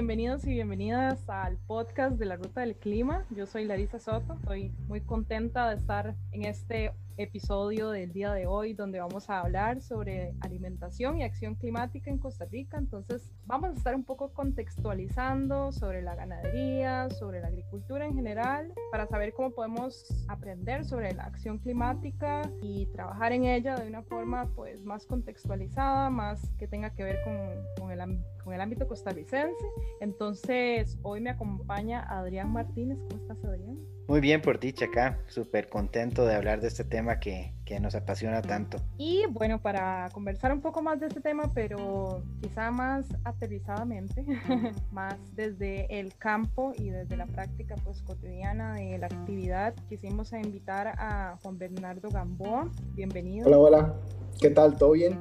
bienvenidos 0.00 0.46
y 0.46 0.54
bienvenidas 0.54 1.28
al 1.28 1.58
podcast 1.66 2.16
de 2.16 2.24
la 2.24 2.36
Ruta 2.36 2.62
del 2.62 2.74
Clima. 2.74 3.26
Yo 3.28 3.44
soy 3.44 3.66
Larisa 3.66 3.98
Soto, 3.98 4.32
estoy 4.32 4.72
muy 4.88 5.02
contenta 5.02 5.68
de 5.68 5.76
estar 5.76 6.14
en 6.32 6.46
este 6.46 6.94
episodio 7.22 7.90
del 7.90 8.12
día 8.12 8.32
de 8.32 8.46
hoy 8.46 8.72
donde 8.72 9.00
vamos 9.00 9.28
a 9.28 9.40
hablar 9.40 9.80
sobre 9.82 10.34
alimentación 10.40 11.18
y 11.18 11.24
acción 11.24 11.54
climática 11.54 12.10
en 12.10 12.18
Costa 12.18 12.46
Rica. 12.46 12.78
Entonces 12.78 13.30
vamos 13.46 13.70
a 13.70 13.74
estar 13.74 13.94
un 13.94 14.04
poco 14.04 14.32
contextualizando 14.32 15.72
sobre 15.72 16.02
la 16.02 16.14
ganadería, 16.14 17.10
sobre 17.10 17.40
la 17.40 17.48
agricultura 17.48 18.06
en 18.06 18.14
general, 18.14 18.72
para 18.90 19.06
saber 19.06 19.34
cómo 19.34 19.50
podemos 19.50 20.06
aprender 20.28 20.84
sobre 20.84 21.12
la 21.12 21.24
acción 21.24 21.58
climática 21.58 22.50
y 22.62 22.86
trabajar 22.86 23.32
en 23.32 23.44
ella 23.44 23.76
de 23.76 23.88
una 23.88 24.02
forma 24.02 24.50
pues 24.54 24.82
más 24.84 25.06
contextualizada, 25.06 26.10
más 26.10 26.50
que 26.58 26.66
tenga 26.66 26.90
que 26.90 27.04
ver 27.04 27.18
con, 27.22 27.36
con 27.78 27.90
el, 27.90 28.00
con 28.42 28.54
el 28.54 28.60
ámbito 28.60 28.88
costarricense. 28.88 29.54
Entonces 30.00 30.98
hoy 31.02 31.20
me 31.20 31.30
acompaña 31.30 32.02
Adrián 32.08 32.52
Martínez. 32.52 32.98
¿Cómo 33.08 33.22
estás 33.22 33.44
Adrián? 33.44 33.99
Muy 34.10 34.18
bien 34.20 34.42
por 34.42 34.58
dicha 34.58 34.86
acá, 34.86 35.20
súper 35.28 35.68
contento 35.68 36.26
de 36.26 36.34
hablar 36.34 36.60
de 36.60 36.66
este 36.66 36.82
tema 36.82 37.20
que, 37.20 37.52
que, 37.64 37.78
nos 37.78 37.94
apasiona 37.94 38.42
tanto. 38.42 38.78
Y 38.98 39.24
bueno, 39.30 39.62
para 39.62 40.08
conversar 40.12 40.52
un 40.52 40.60
poco 40.60 40.82
más 40.82 40.98
de 40.98 41.06
este 41.06 41.20
tema, 41.20 41.52
pero 41.54 42.20
quizá 42.42 42.72
más 42.72 43.06
aterrizadamente, 43.22 44.26
más 44.90 45.14
desde 45.36 46.00
el 46.00 46.16
campo 46.16 46.72
y 46.76 46.88
desde 46.90 47.16
la 47.16 47.26
práctica 47.26 47.76
pues 47.84 48.02
cotidiana 48.02 48.74
de 48.74 48.98
la 48.98 49.06
actividad, 49.06 49.76
quisimos 49.88 50.32
invitar 50.32 50.88
a 50.88 51.38
Juan 51.40 51.56
Bernardo 51.56 52.08
Gamboa. 52.08 52.68
Bienvenido. 52.94 53.46
Hola, 53.46 53.58
hola. 53.58 53.94
¿Qué 54.40 54.50
tal? 54.50 54.76
¿Todo 54.76 54.90
bien? 54.90 55.20